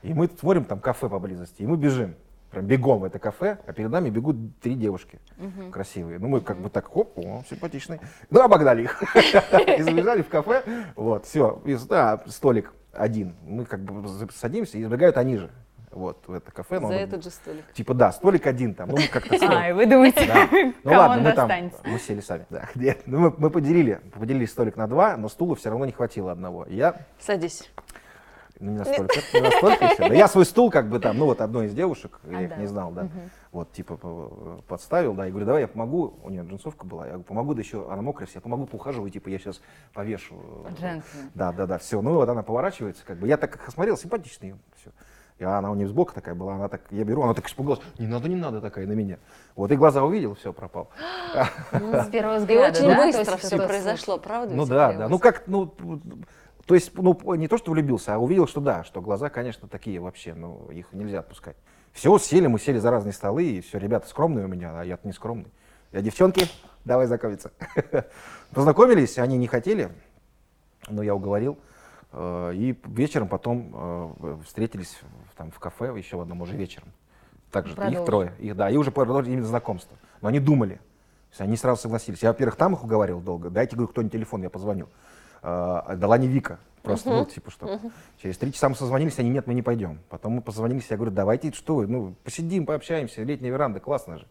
И 0.03 0.13
мы 0.13 0.29
смотрим 0.39 0.65
там 0.65 0.79
кафе 0.79 1.09
поблизости, 1.09 1.63
и 1.63 1.65
мы 1.65 1.75
бежим. 1.77 2.15
Прям 2.53 2.67
бегом 2.67 2.99
в 2.99 3.03
это 3.03 3.17
кафе, 3.17 3.57
а 3.65 3.73
перед 3.73 3.89
нами 3.89 4.11
бегут 4.11 4.35
три 4.61 4.75
девушки 4.75 5.19
uh-huh. 5.37 5.71
красивые. 5.71 6.19
Ну, 6.19 6.27
мы 6.27 6.39
как 6.39 6.59
бы 6.59 6.69
так, 6.69 6.85
хоп, 6.85 7.17
о, 7.17 7.43
симпатичные. 7.49 7.99
Ну, 8.29 8.41
обогнали 8.41 8.83
их. 8.83 9.01
И 9.15 9.81
забежали 9.81 10.21
в 10.21 10.29
кафе. 10.29 10.63
Вот, 10.95 11.25
все. 11.25 11.59
Да, 11.89 12.23
столик 12.27 12.71
один. 12.93 13.35
Мы 13.43 13.65
как 13.65 13.81
бы 13.81 14.07
садимся, 14.31 14.77
и 14.77 14.83
забегают 14.83 15.17
они 15.17 15.37
же. 15.37 15.49
Вот, 15.93 16.27
в 16.27 16.33
это 16.33 16.51
кафе. 16.51 16.79
За 16.79 16.93
этот 16.93 17.23
же 17.23 17.29
столик. 17.29 17.63
Типа, 17.73 17.93
да, 17.93 18.11
столик 18.11 18.47
один 18.47 18.73
там. 18.73 18.89
Ну, 18.89 18.97
мы 18.97 19.07
как-то... 19.07 19.35
А, 19.41 19.73
вы 19.73 19.85
думаете, 19.85 20.25
да. 20.27 20.47
Ну 20.83 20.91
ладно, 20.97 21.21
мы 21.23 21.33
там, 21.33 21.71
мы 21.85 21.99
сели 21.99 22.19
сами. 22.19 22.45
Да. 22.49 22.67
Ну, 23.05 23.19
мы, 23.19 23.33
мы 23.37 23.49
поделили, 23.49 23.99
поделили 24.17 24.45
столик 24.45 24.75
на 24.75 24.87
два, 24.87 25.17
но 25.17 25.29
стула 25.29 25.55
все 25.55 25.69
равно 25.69 25.85
не 25.85 25.91
хватило 25.91 26.31
одного. 26.31 26.65
Я... 26.67 27.05
Садись. 27.19 27.71
Ну, 28.63 28.71
не 28.71 28.77
настолько, 28.77 29.15
не 29.33 29.41
настолько 29.41 29.85
еще. 29.85 30.09
Да 30.09 30.13
я 30.13 30.27
свой 30.27 30.45
стул 30.45 30.71
как 30.71 30.89
бы 30.89 30.99
там, 30.99 31.17
ну 31.17 31.25
вот 31.25 31.41
одной 31.41 31.65
из 31.65 31.73
девушек, 31.73 32.19
я 32.23 32.41
их 32.41 32.45
Отдал. 32.47 32.59
не 32.59 32.67
знал, 32.67 32.91
да, 32.91 33.07
вот 33.51 33.71
типа 33.73 33.97
по- 33.97 34.61
подставил, 34.67 35.13
да, 35.13 35.27
и 35.27 35.29
говорю, 35.31 35.45
давай 35.45 35.61
я 35.61 35.67
помогу, 35.67 36.13
у 36.23 36.29
нее 36.29 36.43
джинсовка 36.43 36.85
была, 36.85 37.03
я 37.03 37.09
говорю, 37.11 37.23
помогу, 37.25 37.53
да 37.53 37.61
еще 37.61 37.85
она 37.91 38.01
мокрая, 38.01 38.29
я 38.33 38.41
помогу 38.41 38.65
поухаживаю, 38.65 39.11
типа 39.11 39.29
я 39.29 39.37
сейчас 39.37 39.61
повешу. 39.93 40.35
Джентльмен. 40.69 41.03
Да, 41.35 41.51
да, 41.51 41.65
да, 41.65 41.77
все. 41.77 42.01
Ну 42.01 42.13
вот 42.13 42.29
она 42.29 42.41
поворачивается, 42.41 43.03
как 43.05 43.17
бы. 43.17 43.27
Я 43.27 43.37
так 43.37 43.59
смотрел, 43.69 43.97
симпатичный. 43.97 44.55
Все. 44.79 44.91
И 45.39 45.43
она 45.43 45.71
у 45.71 45.75
нее 45.75 45.87
сбоку 45.87 46.13
такая 46.13 46.35
была, 46.35 46.55
она 46.55 46.69
так, 46.69 46.81
я 46.91 47.03
беру, 47.03 47.23
она 47.23 47.33
так 47.33 47.47
испугалась, 47.47 47.81
не 47.97 48.07
надо, 48.07 48.29
не 48.29 48.35
надо 48.35 48.61
такая 48.61 48.85
на 48.85 48.93
меня. 48.93 49.17
Вот 49.55 49.71
и 49.71 49.75
глаза 49.75 50.03
увидел, 50.03 50.35
все, 50.35 50.53
пропал. 50.53 50.89
С 51.71 52.07
первого 52.07 52.35
И 52.35 52.39
взгляда, 52.39 52.77
очень 52.77 52.87
да? 52.87 53.11
То 53.11 53.17
быстро 53.17 53.37
все 53.37 53.57
произошло, 53.67 54.17
правда? 54.19 54.53
Ну 54.53 54.65
да, 54.65 54.93
да. 54.93 55.09
Ну 55.09 55.19
как, 55.19 55.43
ну, 55.47 55.73
то 56.65 56.75
есть, 56.75 56.91
ну, 56.97 57.17
не 57.35 57.47
то, 57.47 57.57
что 57.57 57.71
влюбился, 57.71 58.15
а 58.15 58.17
увидел, 58.17 58.47
что 58.47 58.61
да, 58.61 58.83
что 58.83 59.01
глаза, 59.01 59.29
конечно, 59.29 59.67
такие 59.67 59.99
вообще, 59.99 60.33
ну, 60.33 60.69
их 60.71 60.93
нельзя 60.93 61.19
отпускать. 61.19 61.57
Все, 61.91 62.17
сели, 62.17 62.47
мы 62.47 62.57
сели 62.57 62.79
за 62.79 62.89
разные 62.89 63.13
столы, 63.13 63.43
и 63.43 63.61
все, 63.61 63.77
ребята 63.77 64.07
скромные 64.07 64.45
у 64.45 64.47
меня, 64.47 64.79
а 64.79 64.83
я-то 64.83 65.05
не 65.05 65.13
скромный. 65.13 65.51
Я, 65.91 66.01
девчонки, 66.01 66.47
давай 66.85 67.07
знакомиться. 67.07 67.51
Познакомились, 68.51 69.17
они 69.19 69.37
не 69.37 69.47
хотели, 69.47 69.91
но 70.87 71.03
я 71.03 71.13
уговорил. 71.13 71.57
Э, 72.13 72.53
И 72.55 72.79
вечером 72.85 73.27
потом 73.27 73.71
э, 73.73 74.37
встретились 74.45 74.99
там 75.35 75.51
в 75.51 75.59
кафе, 75.59 75.93
еще 75.97 76.15
в 76.15 76.21
одном 76.21 76.41
уже 76.41 76.55
вечером. 76.55 76.87
Также 77.51 77.73
их 77.73 78.05
трое, 78.05 78.33
их, 78.39 78.55
да, 78.55 78.69
и 78.69 78.77
уже 78.77 78.89
продолжили 78.89 79.33
именно 79.33 79.45
знакомство. 79.45 79.95
Но 80.21 80.29
они 80.29 80.39
думали, 80.39 80.75
то 80.75 80.81
есть 81.31 81.41
они 81.41 81.57
сразу 81.57 81.81
согласились. 81.81 82.23
Я, 82.23 82.29
во-первых, 82.29 82.55
там 82.55 82.73
их 82.73 82.83
уговаривал 82.83 83.21
долго, 83.21 83.49
дайте, 83.49 83.75
говорю, 83.75 83.89
кто-нибудь 83.89 84.13
телефон, 84.13 84.41
я 84.41 84.49
позвоню. 84.49 84.87
Э, 85.43 85.95
Дала 85.97 86.17
не 86.17 86.27
Вика, 86.27 86.59
просто, 86.81 87.09
ну, 87.09 87.25
типа, 87.25 87.51
что. 87.51 87.79
Через 88.21 88.37
три 88.37 88.53
часа 88.53 88.69
мы 88.69 88.75
созвонились, 88.75 89.19
они, 89.19 89.29
нет, 89.29 89.45
мы 89.45 89.53
не 89.53 89.61
пойдем. 89.61 89.99
Потом 90.09 90.33
мы 90.33 90.41
позвонились, 90.41 90.87
я 90.89 90.95
говорю, 90.95 91.11
давайте, 91.11 91.51
что 91.51 91.75
вы, 91.75 91.87
ну, 91.87 92.15
посидим, 92.23 92.65
пообщаемся, 92.65 93.23
летняя 93.23 93.51
веранда, 93.51 93.79
классно 93.79 94.19
же. 94.19 94.27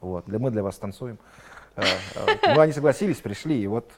Вот, 0.00 0.26
для, 0.26 0.38
мы 0.38 0.50
для 0.50 0.62
вас 0.62 0.78
танцуем. 0.78 1.18
Э, 1.76 1.82
э, 2.14 2.54
Ну, 2.54 2.60
они 2.60 2.72
согласились, 2.72 3.16
пришли, 3.16 3.60
и 3.60 3.66
вот, 3.66 3.90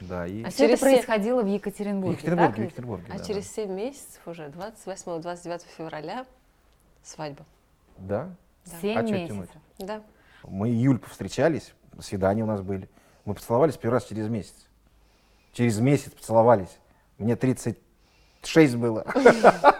да, 0.00 0.26
и... 0.26 0.44
А 0.44 0.50
все 0.50 0.64
это 0.64 0.76
Через 0.76 0.80
происходило 0.80 1.42
в 1.42 1.44
В 1.44 1.48
Екатеринбурге, 1.48 2.12
Екатеринбурге, 2.16 2.46
так 2.46 2.56
в 2.56 2.58
ведь? 2.58 2.70
Екатеринбурге, 2.70 3.04
А 3.10 3.18
да, 3.18 3.24
через 3.24 3.52
7 3.52 3.70
месяцев 3.70 4.20
уже, 4.26 4.52
28-29 4.86 5.62
февраля, 5.76 6.24
свадьба. 7.02 7.44
Да. 7.98 8.30
Семь 8.80 8.98
А 8.98 9.02
чё 9.04 9.14
месяцев. 9.14 9.50
Да. 9.78 10.02
Мы 10.44 10.70
июль 10.70 10.98
повстречались, 10.98 11.74
свидания 12.00 12.44
у 12.44 12.46
нас 12.46 12.62
были. 12.62 12.88
Мы 13.24 13.34
поцеловались 13.34 13.76
первый 13.76 13.94
раз 13.94 14.04
через 14.04 14.28
месяц. 14.28 14.67
Через 15.58 15.80
месяц 15.80 16.12
поцеловались. 16.12 16.78
Мне 17.18 17.34
36 17.34 18.76
было, 18.76 19.02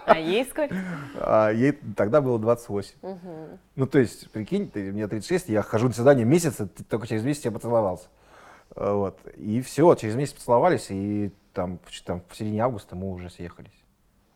А 0.05 0.19
ей 0.19 0.43
сколько? 0.43 0.75
а 1.15 1.51
ей 1.51 1.71
тогда 1.95 2.19
было 2.19 2.37
28. 2.37 2.95
Мгм. 3.01 3.59
Ну, 3.77 3.87
то 3.87 3.97
есть, 3.97 4.29
прикинь, 4.31 4.69
ты, 4.69 4.91
мне 4.91 5.07
36, 5.07 5.47
я 5.47 5.61
хожу 5.61 5.87
на 5.87 5.93
свидание 5.93 6.25
месяц, 6.25 6.55
ты 6.57 6.83
только 6.83 7.07
через 7.07 7.23
месяц 7.23 7.45
я 7.45 7.51
поцеловался. 7.51 8.07
А, 8.75 8.93
Вот. 8.93 9.25
И 9.37 9.61
все, 9.61 9.95
через 9.95 10.15
месяц 10.15 10.33
поцеловались, 10.33 10.87
и 10.89 11.31
там, 11.53 11.79
в- 11.85 12.03
там 12.03 12.23
в 12.27 12.35
середине 12.35 12.61
августа 12.65 12.97
мы 12.97 13.09
уже 13.09 13.29
съехались. 13.29 13.71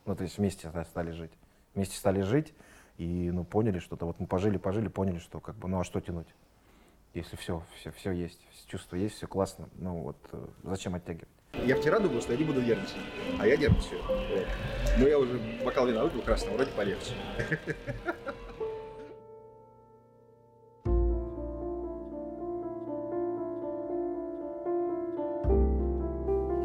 Ну, 0.06 0.16
то 0.16 0.24
есть 0.24 0.38
вместе 0.38 0.70
ста- 0.70 0.86
стали 0.86 1.12
жить. 1.12 1.34
Вместе 1.76 1.98
стали 1.98 2.22
жить, 2.22 2.54
и, 2.98 3.32
ну, 3.34 3.44
поняли 3.44 3.80
что-то. 3.80 4.06
Вот 4.06 4.18
мы 4.18 4.28
пожили, 4.28 4.56
пожили, 4.58 4.88
поняли, 4.88 5.18
что, 5.20 5.42
как 5.42 5.56
бы, 5.56 5.68
ну, 5.68 5.82
а 5.82 5.84
что 5.84 6.00
тянуть? 6.00 6.28
Если 7.14 7.36
все, 7.36 7.62
все, 7.80 7.92
все 7.92 8.12
есть, 8.12 8.40
чувство 8.66 8.96
есть, 8.96 9.16
все 9.18 9.28
классно, 9.28 9.70
ну, 9.76 10.02
вот, 10.02 10.18
э, 10.32 10.48
зачем 10.64 10.96
оттягивать? 10.96 11.30
Я 11.64 11.76
вчера 11.76 12.00
думал, 12.00 12.20
что 12.22 12.32
я 12.32 12.40
не 12.40 12.44
буду 12.44 12.60
нервничать, 12.60 12.96
а 13.40 13.46
я 13.46 13.56
нервничаю. 13.56 14.02
Вот. 14.08 14.48
Но 14.98 15.08
я 15.08 15.20
уже 15.20 15.40
бокал 15.64 15.86
вина 15.86 16.04
выпил 16.06 16.24
красного, 16.24 16.56
вроде 16.56 16.72
полегче. 16.72 17.14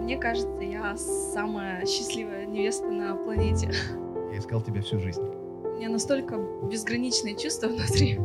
Мне 0.02 0.17
кажется, 0.17 0.62
я 0.62 0.97
самая 0.97 1.85
счастливая 1.85 2.47
невеста 2.47 2.87
на 2.87 3.17
планете. 3.17 3.71
Я 4.33 4.38
искал 4.38 4.62
тебя 4.62 4.81
всю 4.81 4.99
жизнь. 4.99 5.21
У 5.21 5.77
меня 5.77 5.90
настолько 5.90 6.38
безграничные 6.38 7.37
чувства 7.37 7.68
внутри. 7.68 8.18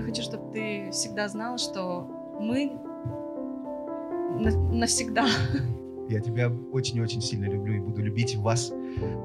Я 0.00 0.06
хочу, 0.06 0.22
чтобы 0.22 0.50
ты 0.50 0.90
всегда 0.92 1.28
знал, 1.28 1.58
что 1.58 2.08
мы 2.40 2.72
на- 4.40 4.72
навсегда. 4.72 5.26
Я 6.08 6.20
тебя 6.20 6.50
очень 6.72 6.96
и 6.96 7.02
очень 7.02 7.20
сильно 7.20 7.44
люблю 7.44 7.74
и 7.74 7.80
буду 7.80 8.00
любить 8.00 8.34
вас 8.36 8.72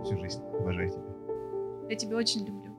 всю 0.04 0.20
жизнь. 0.20 0.44
Обожаю 0.60 0.90
тебя. 0.90 1.88
Я 1.90 1.96
тебя 1.96 2.18
очень 2.18 2.46
люблю. 2.46 2.76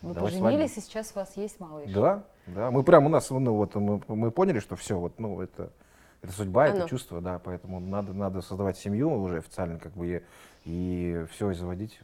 Вы 0.00 0.14
Давай 0.14 0.32
поженились, 0.32 0.78
и 0.78 0.80
сейчас 0.80 1.12
у 1.14 1.18
вас 1.18 1.36
есть 1.36 1.60
малыш. 1.60 1.92
Да, 1.92 2.24
да. 2.46 2.70
Мы 2.70 2.82
прям 2.82 3.04
у 3.04 3.10
нас, 3.10 3.28
ну 3.28 3.54
вот 3.54 3.74
мы, 3.74 4.00
мы 4.08 4.30
поняли, 4.30 4.58
что 4.58 4.74
все, 4.74 4.98
вот, 4.98 5.20
ну 5.20 5.42
это, 5.42 5.70
это 6.22 6.32
судьба, 6.32 6.64
Оно. 6.64 6.76
это 6.78 6.88
чувство, 6.88 7.20
да, 7.20 7.38
поэтому 7.38 7.78
надо, 7.78 8.14
надо 8.14 8.40
создавать 8.40 8.78
семью 8.78 9.12
уже 9.12 9.36
официально, 9.36 9.78
как 9.78 9.92
бы, 9.92 10.06
и, 10.06 10.22
и 10.64 11.26
все, 11.30 11.50
и 11.50 11.54
заводить 11.54 12.00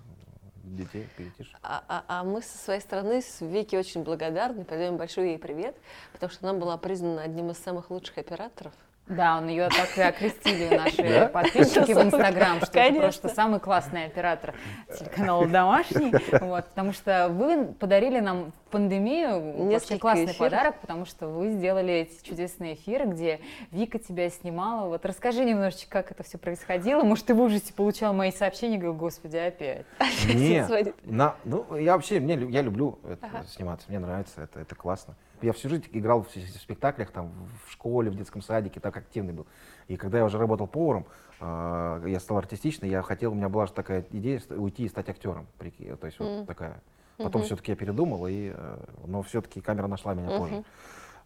детей, 0.62 1.08
детишек. 1.18 1.56
А, 1.62 1.82
а- 1.88 2.04
а 2.08 2.24
мы 2.24 2.42
со 2.42 2.58
своей 2.58 2.80
стороны 2.80 3.22
с 3.22 3.40
Вики 3.40 3.76
очень 3.76 4.02
благодарны, 4.02 4.64
передаем 4.64 4.96
большой 4.96 5.30
ей 5.30 5.38
привет, 5.38 5.76
потому 6.12 6.30
что 6.30 6.48
она 6.48 6.58
была 6.58 6.76
признана 6.76 7.22
одним 7.22 7.50
из 7.50 7.58
самых 7.58 7.90
лучших 7.90 8.18
операторов. 8.18 8.72
Да, 9.10 9.38
он 9.38 9.48
ее 9.48 9.68
так 9.68 9.98
и 9.98 10.00
окрестили 10.02 10.74
наши 10.76 11.02
Да? 11.02 11.26
подписчики 11.26 11.92
в 11.92 12.00
Инстаграм, 12.00 12.60
что 12.60 12.78
это 12.78 13.00
просто 13.00 13.28
самый 13.28 13.58
классный 13.58 14.06
оператор 14.06 14.54
телеканала 14.96 15.46
«Домашний». 15.46 16.12
Вот, 16.40 16.66
потому 16.66 16.92
что 16.92 17.28
вы 17.28 17.66
подарили 17.66 18.20
нам 18.20 18.52
в 18.52 18.70
пандемию 18.70 19.40
вообще 19.40 19.64
Несколько 19.64 19.98
классный 19.98 20.34
подарок, 20.34 20.80
потому 20.80 21.04
что 21.04 21.26
вы 21.26 21.50
сделали 21.50 21.92
эти 21.92 22.22
чудесные 22.22 22.74
эфиры, 22.74 23.06
где 23.06 23.40
Вика 23.72 23.98
тебя 23.98 24.30
снимала. 24.30 24.86
Вот 24.88 25.04
расскажи 25.04 25.44
немножечко, 25.44 25.90
как 25.90 26.12
это 26.12 26.22
все 26.22 26.38
происходило. 26.38 27.02
Может, 27.02 27.26
ты 27.26 27.34
в 27.34 27.40
ужасе 27.40 27.74
получал 27.74 28.14
мои 28.14 28.30
сообщения 28.30 28.76
и 28.76 28.78
говорил, 28.78 28.94
господи, 28.94 29.36
опять. 29.36 29.86
Нет, 30.32 30.94
на, 31.04 31.34
ну, 31.44 31.76
я 31.76 31.94
вообще, 31.94 32.20
мне, 32.20 32.34
я 32.48 32.62
люблю 32.62 33.00
это, 33.08 33.44
сниматься, 33.48 33.86
мне 33.88 33.98
нравится, 33.98 34.42
это, 34.42 34.60
это 34.60 34.74
классно. 34.76 35.16
Я 35.42 35.52
всю 35.52 35.68
жизнь 35.68 35.86
играл 35.92 36.22
в, 36.22 36.28
в 36.28 36.60
спектаклях, 36.60 37.10
там, 37.10 37.32
в 37.66 37.72
школе, 37.72 38.10
в 38.10 38.14
детском 38.14 38.42
садике, 38.42 38.80
так 38.80 38.96
активный 38.96 39.32
был. 39.32 39.46
И 39.88 39.96
когда 39.96 40.18
я 40.18 40.24
уже 40.24 40.38
работал 40.38 40.66
поваром, 40.66 41.06
а, 41.40 42.04
я 42.06 42.20
стал 42.20 42.38
артистичный, 42.38 42.88
я 42.88 43.02
хотел, 43.02 43.32
у 43.32 43.34
меня 43.34 43.48
была 43.48 43.66
же 43.66 43.72
такая 43.72 44.04
идея 44.10 44.40
уйти 44.50 44.84
и 44.84 44.88
стать 44.88 45.08
актером, 45.08 45.46
прикинь, 45.58 45.96
то 45.96 46.06
есть 46.06 46.18
вот 46.20 46.28
Мгм. 46.30 46.46
такая. 46.46 46.82
Потом 47.16 47.40
Мгм. 47.40 47.46
все-таки 47.46 47.72
я 47.72 47.76
передумал, 47.76 48.26
и, 48.26 48.52
э, 48.54 48.84
но 49.06 49.22
все-таки 49.22 49.60
камера 49.60 49.86
нашла 49.86 50.14
меня 50.14 50.30
позже. 50.30 50.64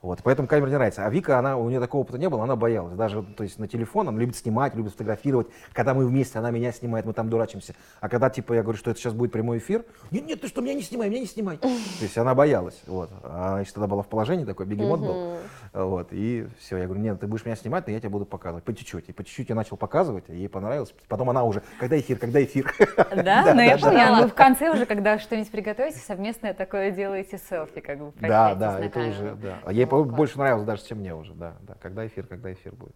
Вот, 0.05 0.21
поэтому 0.23 0.47
камера 0.47 0.69
не 0.69 0.75
нравится. 0.75 1.07
А 1.07 1.09
Вика, 1.09 1.39
она, 1.39 1.57
у 1.57 1.67
нее 1.71 1.81
такого 1.81 2.03
опыта 2.03 2.19
не 2.19 2.29
было, 2.29 2.43
она 2.43 2.57
боялась. 2.57 2.95
Даже 2.95 3.23
то 3.23 3.43
есть, 3.43 3.59
на 3.59 3.67
телефон 3.67 4.07
она 4.07 4.19
любит 4.19 4.37
снимать, 4.37 4.75
любит 4.75 4.93
фотографировать. 4.93 5.47
Когда 5.73 5.95
мы 5.95 6.07
вместе, 6.07 6.39
она 6.39 6.51
меня 6.51 6.73
снимает, 6.73 7.07
мы 7.07 7.15
там 7.15 7.31
дурачимся. 7.31 7.75
А 8.03 8.11
когда 8.11 8.29
типа 8.29 8.53
я 8.53 8.63
говорю, 8.63 8.79
что 8.79 8.91
это 8.91 9.01
сейчас 9.01 9.15
будет 9.15 9.33
прямой 9.33 9.57
эфир, 9.57 9.83
нет, 10.11 10.27
нет, 10.27 10.43
ты 10.43 10.49
что, 10.49 10.61
меня 10.61 10.75
не 10.75 10.83
снимай, 10.83 11.09
меня 11.09 11.21
не 11.21 11.27
снимай. 11.27 11.57
То 11.57 11.69
есть 12.03 12.19
она 12.19 12.35
боялась. 12.35 12.83
Вот. 12.87 13.09
А 13.23 13.53
она 13.53 13.61
еще 13.61 13.73
тогда 13.73 13.87
была 13.87 14.03
в 14.03 14.09
положении, 14.09 14.45
такой 14.45 14.67
бегемот 14.67 15.01
был. 15.01 15.39
Вот. 15.75 16.09
И 16.13 16.47
все, 16.61 16.79
я 16.79 16.85
говорю, 16.87 17.03
нет, 17.03 17.19
ты 17.19 17.27
будешь 17.27 17.45
меня 17.45 17.57
снимать, 17.57 17.87
но 17.89 17.93
я 17.93 17.99
тебя 17.99 18.11
буду 18.11 18.25
показывать. 18.25 18.63
По 18.63 18.73
чуть-чуть. 18.73 19.09
И 19.09 19.13
по 19.13 19.25
чуть-чуть 19.25 19.49
я 19.49 19.57
начал 19.57 19.77
показывать, 19.77 20.25
ей 20.29 20.49
понравилось. 20.49 20.95
Потом 21.09 21.31
она 21.31 21.43
уже, 21.43 21.63
когда 21.81 21.99
эфир, 21.99 22.17
когда 22.17 22.43
эфир. 22.43 22.73
Да, 23.25 23.53
но 23.55 23.63
я 23.63 23.77
да, 23.77 23.89
поняла. 23.89 24.17
да. 24.17 24.23
Вы 24.23 24.29
в 24.29 24.35
конце 24.35 24.71
уже, 24.71 24.87
когда 24.87 25.19
что-нибудь 25.19 25.51
приготовите, 25.51 25.99
совместное 25.99 26.55
такое 26.55 26.91
делаете 26.93 27.39
селфи, 27.39 27.81
как 27.81 27.99
бы 27.99 28.13
Да, 28.21 28.55
да, 28.55 28.79
это 28.81 29.01
уже, 29.01 29.35
да. 29.35 29.59
А 29.65 29.73
ей 29.73 29.85
больше 29.85 30.39
нравилось 30.39 30.65
даже, 30.65 30.85
чем 30.85 30.99
мне 30.99 31.15
уже, 31.15 31.33
да. 31.35 31.55
да. 31.63 31.75
Когда 31.81 32.07
эфир, 32.07 32.27
когда 32.27 32.53
эфир 32.53 32.73
будет. 32.75 32.95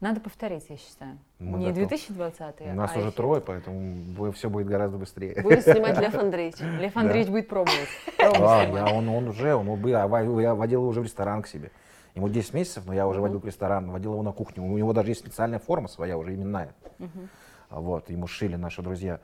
Надо 0.00 0.20
повторить, 0.20 0.66
я 0.68 0.76
считаю. 0.76 1.18
Мы 1.38 1.58
Не 1.58 1.66
готовы. 1.68 1.86
2020 1.88 2.60
У 2.60 2.74
нас 2.74 2.90
а 2.92 2.98
уже 2.98 3.08
эфир. 3.08 3.12
трое, 3.16 3.40
поэтому 3.40 4.32
все 4.32 4.50
будет 4.50 4.66
гораздо 4.66 4.98
быстрее. 4.98 5.40
Будет 5.42 5.62
снимать 5.62 5.98
Лев 5.98 6.14
Андреевич. 6.18 6.56
Лев 6.80 6.96
Андреевич 6.96 7.30
будет 7.30 7.48
пробовать. 7.48 7.88
Пробовать 8.18 8.42
А, 8.42 8.64
снимать. 8.66 8.88
я, 8.90 8.94
он, 8.94 9.08
он 9.08 9.28
уже, 9.28 9.54
он, 9.54 9.86
я, 9.86 10.00
я 10.00 10.06
водил 10.54 10.80
его 10.80 10.88
уже 10.88 11.00
в 11.00 11.04
ресторан 11.04 11.42
к 11.42 11.46
себе. 11.46 11.70
Ему 12.16 12.30
10 12.30 12.54
месяцев, 12.54 12.86
но 12.86 12.94
я 12.94 13.06
уже 13.06 13.20
водил 13.20 13.40
к 13.40 13.44
ресторану, 13.44 13.92
водил 13.92 14.14
его 14.14 14.22
на 14.22 14.32
кухню. 14.32 14.64
У 14.64 14.78
него 14.78 14.94
даже 14.94 15.10
есть 15.10 15.20
специальная 15.20 15.58
форма 15.58 15.86
своя, 15.86 16.16
уже 16.16 16.34
именная. 16.34 16.74
А 17.68 17.80
Вот, 17.80 18.08
ему 18.08 18.26
шили 18.26 18.56
наши 18.56 18.80
друзья 18.80 19.20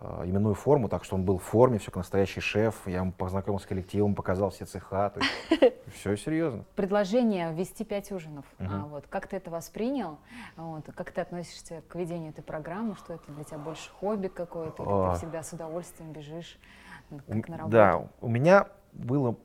э, 0.00 0.22
именную 0.26 0.54
форму, 0.54 0.88
так 0.88 1.04
что 1.04 1.14
он 1.14 1.24
был 1.24 1.38
в 1.38 1.42
форме, 1.44 1.78
все 1.78 1.86
как 1.86 1.98
настоящий 1.98 2.40
шеф. 2.40 2.82
Я 2.86 2.98
ему 2.98 3.12
познакомился 3.12 3.64
с 3.64 3.68
коллективом, 3.68 4.14
показал 4.14 4.50
все 4.50 4.66
цеха. 4.66 5.10
То 5.10 5.20
есть, 5.20 5.74
все 5.94 6.16
серьезно. 6.16 6.64
Предложение 6.74 7.52
ввести 7.54 7.82
пять 7.84 8.12
ужинов. 8.12 8.44
Мгм. 8.58 8.74
А, 8.74 8.86
вот, 8.88 9.06
как 9.08 9.26
ты 9.28 9.36
это 9.36 9.50
воспринял? 9.50 10.18
Вот, 10.56 10.84
как 10.94 11.12
ты 11.12 11.20
относишься 11.22 11.82
к 11.88 11.94
ведению 11.94 12.30
этой 12.30 12.42
программы? 12.42 12.94
Что 12.96 13.14
это 13.14 13.32
для 13.32 13.44
тебя 13.44 13.58
больше 13.58 13.88
хобби 13.92 14.26
какое-то? 14.28 14.82
Или 14.82 14.90
А. 14.92 15.12
ты 15.12 15.18
всегда 15.18 15.42
с 15.42 15.52
удовольствием 15.52 16.12
бежишь, 16.12 16.58
как 17.26 17.48
на 17.48 17.56
работу? 17.56 17.72
Да, 17.72 18.02
у 18.20 18.28
меня 18.28 18.66
было 18.92 19.36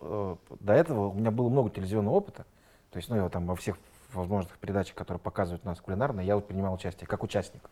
э, 0.00 0.36
до 0.60 0.72
этого 0.72 1.08
у 1.08 1.14
меня 1.14 1.30
было 1.30 1.48
много 1.48 1.70
телевизионного 1.70 2.14
опыта. 2.14 2.44
То 2.90 2.96
есть, 2.98 3.08
ну, 3.08 3.16
я 3.16 3.28
там 3.28 3.46
во 3.46 3.56
всех 3.56 3.76
возможных 4.12 4.58
передачах, 4.58 4.94
которые 4.94 5.20
показывают 5.20 5.64
нас 5.64 5.80
кулинарно, 5.80 6.20
я 6.20 6.36
вот 6.36 6.46
принимал 6.46 6.74
участие 6.74 7.06
как 7.06 7.22
участник. 7.22 7.62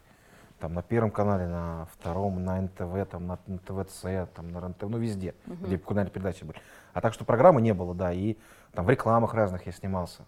Там 0.61 0.75
на 0.75 0.83
Первом 0.83 1.11
канале, 1.11 1.47
на 1.47 1.87
Втором, 1.93 2.45
на 2.45 2.61
НТВ, 2.61 3.11
там, 3.11 3.27
на, 3.27 3.39
на 3.47 3.59
ТВЦ, 3.59 4.31
там, 4.35 4.51
на 4.53 4.61
РНТ, 4.61 4.83
ну, 4.83 4.99
везде, 4.99 5.35
Мгм. 5.47 5.65
где 5.67 5.79
кулинарные 5.79 6.13
передачи 6.13 6.45
были. 6.45 6.59
А 6.93 7.01
так 7.01 7.13
что 7.13 7.25
программы 7.25 7.61
не 7.61 7.75
было, 7.75 7.95
да, 7.95 8.13
и 8.13 8.37
там 8.73 8.85
в 8.85 8.91
рекламах 8.91 9.35
разных 9.35 9.67
я 9.67 9.73
снимался. 9.73 10.23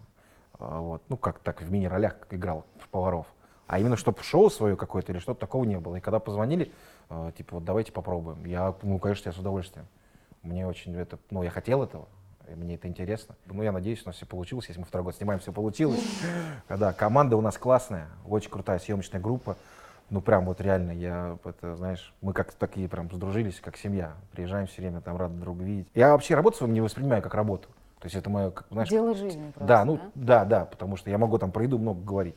А, 0.59 0.79
Вот. 0.79 1.01
Ну, 1.09 1.17
как 1.17 1.39
так, 1.39 1.61
в 1.61 1.71
мини-ролях 1.71 2.15
играл 2.31 2.65
в 2.79 2.89
поваров. 2.89 3.25
А 3.67 3.79
именно, 3.79 3.95
чтобы 3.97 4.21
шоу 4.23 4.49
свое 4.49 4.75
какое-то 4.77 5.11
или 5.11 5.19
что-то 5.19 5.39
такого 5.41 5.63
не 5.65 5.77
было. 5.79 5.97
И 5.97 5.99
когда 5.99 6.19
позвонили, 6.19 6.71
э, 7.09 7.31
типа, 7.37 7.55
вот 7.55 7.65
давайте 7.65 7.91
попробуем. 7.91 8.45
Я, 8.45 8.73
ну, 8.81 8.97
конечно, 8.99 9.29
я 9.29 9.33
с 9.33 9.37
удовольствием. 9.37 9.87
Мне 10.47 10.65
очень 10.65 10.95
это, 10.95 11.19
ну, 11.29 11.43
я 11.43 11.49
хотел 11.49 11.83
этого, 11.83 12.07
и 12.49 12.55
мне 12.55 12.75
это 12.75 12.87
интересно. 12.87 13.35
Ну, 13.45 13.61
я 13.63 13.73
надеюсь, 13.73 14.01
у 14.05 14.09
нас 14.09 14.15
все 14.15 14.25
получилось. 14.25 14.65
Если 14.67 14.79
мы 14.79 14.85
второй 14.85 15.05
год 15.05 15.15
снимаем, 15.15 15.39
все 15.39 15.51
получилось. 15.51 16.01
Да, 16.69 16.93
команда 16.93 17.35
у 17.35 17.41
нас 17.41 17.57
классная, 17.57 18.07
очень 18.25 18.49
крутая 18.49 18.79
съемочная 18.79 19.19
группа. 19.19 19.57
Ну, 20.09 20.21
прям 20.21 20.45
вот 20.45 20.61
реально, 20.61 20.91
я, 20.91 21.37
это, 21.43 21.75
знаешь, 21.75 22.13
мы 22.21 22.31
как 22.31 22.53
такие 22.53 22.87
прям 22.87 23.11
сдружились, 23.11 23.59
как 23.59 23.75
семья. 23.75 24.13
Приезжаем 24.31 24.67
все 24.67 24.81
время, 24.81 25.01
там 25.01 25.17
рады 25.17 25.35
друг 25.35 25.57
видеть. 25.57 25.89
Я 25.93 26.13
вообще 26.13 26.35
работу 26.35 26.57
свою 26.57 26.71
не 26.71 26.79
воспринимаю 26.79 27.21
как 27.21 27.33
работу. 27.33 27.67
То 27.99 28.05
есть 28.05 28.15
это 28.15 28.29
мое, 28.29 28.51
как, 28.51 28.67
знаешь, 28.71 28.89
Дело 28.89 29.13
жизни 29.15 29.51
просто, 29.51 29.67
да, 29.67 29.83
ну 29.83 29.99
да, 30.15 30.45
да, 30.45 30.65
потому 30.65 30.95
что 30.95 31.09
я 31.09 31.17
могу 31.17 31.37
там 31.39 31.51
про 31.51 31.63
еду 31.63 31.77
много 31.77 31.99
говорить. 31.99 32.35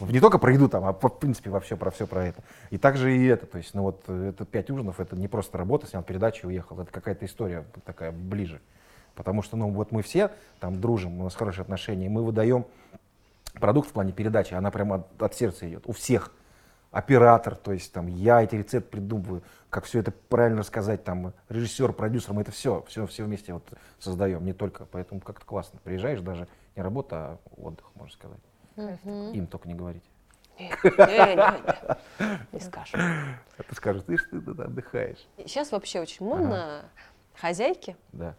Не 0.00 0.20
только 0.20 0.38
про 0.38 0.52
еду 0.52 0.68
там, 0.68 0.84
а 0.84 0.92
в 0.92 1.08
принципе 1.08 1.50
вообще 1.50 1.76
про 1.76 1.90
все 1.90 2.06
про 2.06 2.26
это. 2.26 2.42
И 2.70 2.78
также 2.78 3.16
и 3.16 3.26
это, 3.26 3.46
то 3.46 3.58
есть, 3.58 3.74
ну 3.74 3.82
вот 3.82 4.02
э, 4.06 4.30
это 4.30 4.44
пять 4.44 4.70
ужинов, 4.70 5.00
это 5.00 5.16
не 5.16 5.28
просто 5.28 5.58
работа, 5.58 5.86
снял 5.86 6.02
передачу 6.02 6.46
и 6.46 6.52
уехал, 6.52 6.80
это 6.80 6.92
какая-то 6.92 7.26
история 7.26 7.64
такая 7.84 8.12
ближе. 8.12 8.60
Потому 9.14 9.42
что, 9.42 9.56
ну 9.56 9.70
вот 9.70 9.90
мы 9.90 10.02
все 10.02 10.30
там 10.60 10.80
дружим, 10.80 11.20
у 11.20 11.24
нас 11.24 11.34
хорошие 11.34 11.62
отношения, 11.62 12.08
мы 12.08 12.22
выдаем 12.22 12.66
продукт 13.54 13.90
в 13.90 13.92
плане 13.92 14.12
передачи, 14.12 14.54
она 14.54 14.70
прямо 14.70 14.96
от, 14.96 15.22
от 15.22 15.34
сердца 15.34 15.68
идет, 15.68 15.84
у 15.86 15.92
всех. 15.92 16.32
Оператор, 16.90 17.54
то 17.54 17.72
есть 17.72 17.92
там 17.92 18.06
я 18.06 18.42
эти 18.42 18.54
рецепты 18.54 18.92
придумываю, 18.92 19.42
как 19.68 19.84
все 19.84 19.98
это 19.98 20.10
правильно 20.10 20.60
рассказать, 20.60 21.04
там 21.04 21.34
режиссер, 21.50 21.92
продюсер, 21.92 22.32
мы 22.32 22.40
это 22.40 22.50
все, 22.50 22.82
все, 22.88 23.06
все 23.06 23.24
вместе 23.24 23.52
вот 23.52 23.64
создаем, 23.98 24.42
не 24.46 24.54
только, 24.54 24.86
поэтому 24.86 25.20
как-то 25.20 25.44
классно. 25.44 25.78
Приезжаешь 25.84 26.20
даже 26.20 26.48
не 26.76 26.82
работа, 26.82 27.16
а 27.16 27.38
отдых, 27.58 27.90
можно 27.94 28.14
сказать. 28.14 28.40
Мгм. 28.78 29.32
Им 29.32 29.46
только 29.46 29.68
не 29.68 29.74
говорить. 29.74 30.04
Не, 30.58 30.68
не, 30.68 32.26
не, 32.26 32.38
не 32.52 32.60
скажем. 32.60 33.00
А 33.58 33.62
ты 33.62 33.74
скажешь, 33.74 34.02
ты 34.06 34.16
что 34.16 34.40
ты 34.40 34.50
отдыхаешь? 34.62 35.26
Сейчас 35.38 35.72
вообще 35.72 36.00
очень 36.00 36.24
модно. 36.24 36.84
Хозяйки 37.34 37.96
Да. 38.12 38.34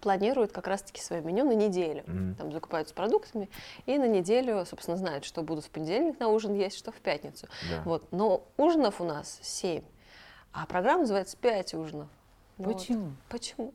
планируют 0.00 0.52
как 0.52 0.66
раз-таки 0.66 1.00
свое 1.00 1.22
меню 1.22 1.44
на 1.44 1.52
неделю. 1.54 2.04
Там 2.38 2.52
закупаются 2.52 2.94
продуктами 2.94 3.48
и 3.86 3.96
на 3.98 4.06
неделю, 4.08 4.64
собственно, 4.66 4.96
знают, 4.96 5.24
что 5.24 5.42
будут 5.42 5.64
в 5.66 5.70
понедельник 5.70 6.18
на 6.20 6.28
ужин 6.28 6.54
есть, 6.54 6.76
что 6.78 6.90
в 6.92 6.96
пятницу. 6.96 7.46
Да. 7.70 7.82
Вот. 7.84 8.10
Но 8.12 8.44
ужинов 8.56 9.00
у 9.00 9.04
нас 9.04 9.38
семь, 9.42 9.84
а 10.52 10.66
программа 10.66 11.00
называется 11.00 11.36
«Пять 11.38 11.72
ужинов». 11.74 12.08
Вот. 12.58 12.86
Почему? 13.30 13.72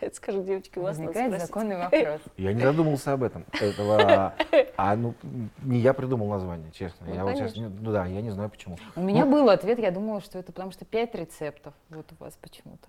Это 0.00 0.14
скажу, 0.16 0.42
девочки, 0.42 0.78
у 0.78 0.82
вас 0.82 0.98
Возникает 0.98 1.40
законный 1.40 1.76
вопрос. 1.78 2.20
Я 2.36 2.52
не 2.52 2.60
задумался 2.60 3.12
об 3.12 3.22
этом. 3.22 3.44
Этого, 3.52 4.34
а 4.76 4.96
ну 4.96 5.14
не 5.62 5.78
я 5.78 5.92
придумал 5.94 6.28
название, 6.28 6.70
честно. 6.72 7.06
Ну, 7.06 7.14
я 7.14 7.22
вот 7.24 7.36
сейчас, 7.36 7.52
конечно. 7.52 7.72
не- 7.74 7.80
ну 7.80 7.92
да, 7.92 8.04
я 8.06 8.20
не 8.20 8.30
знаю 8.30 8.50
почему. 8.50 8.76
У 8.96 9.00
меня 9.00 9.24
Ну, 9.24 9.30
был 9.32 9.48
ответ, 9.50 9.78
я 9.78 9.90
думала, 9.90 10.20
что 10.20 10.38
это 10.38 10.52
потому 10.52 10.72
что 10.72 10.84
пять 10.84 11.14
рецептов. 11.14 11.74
Вот 11.90 12.06
у 12.18 12.22
вас 12.22 12.36
почему-то. 12.40 12.88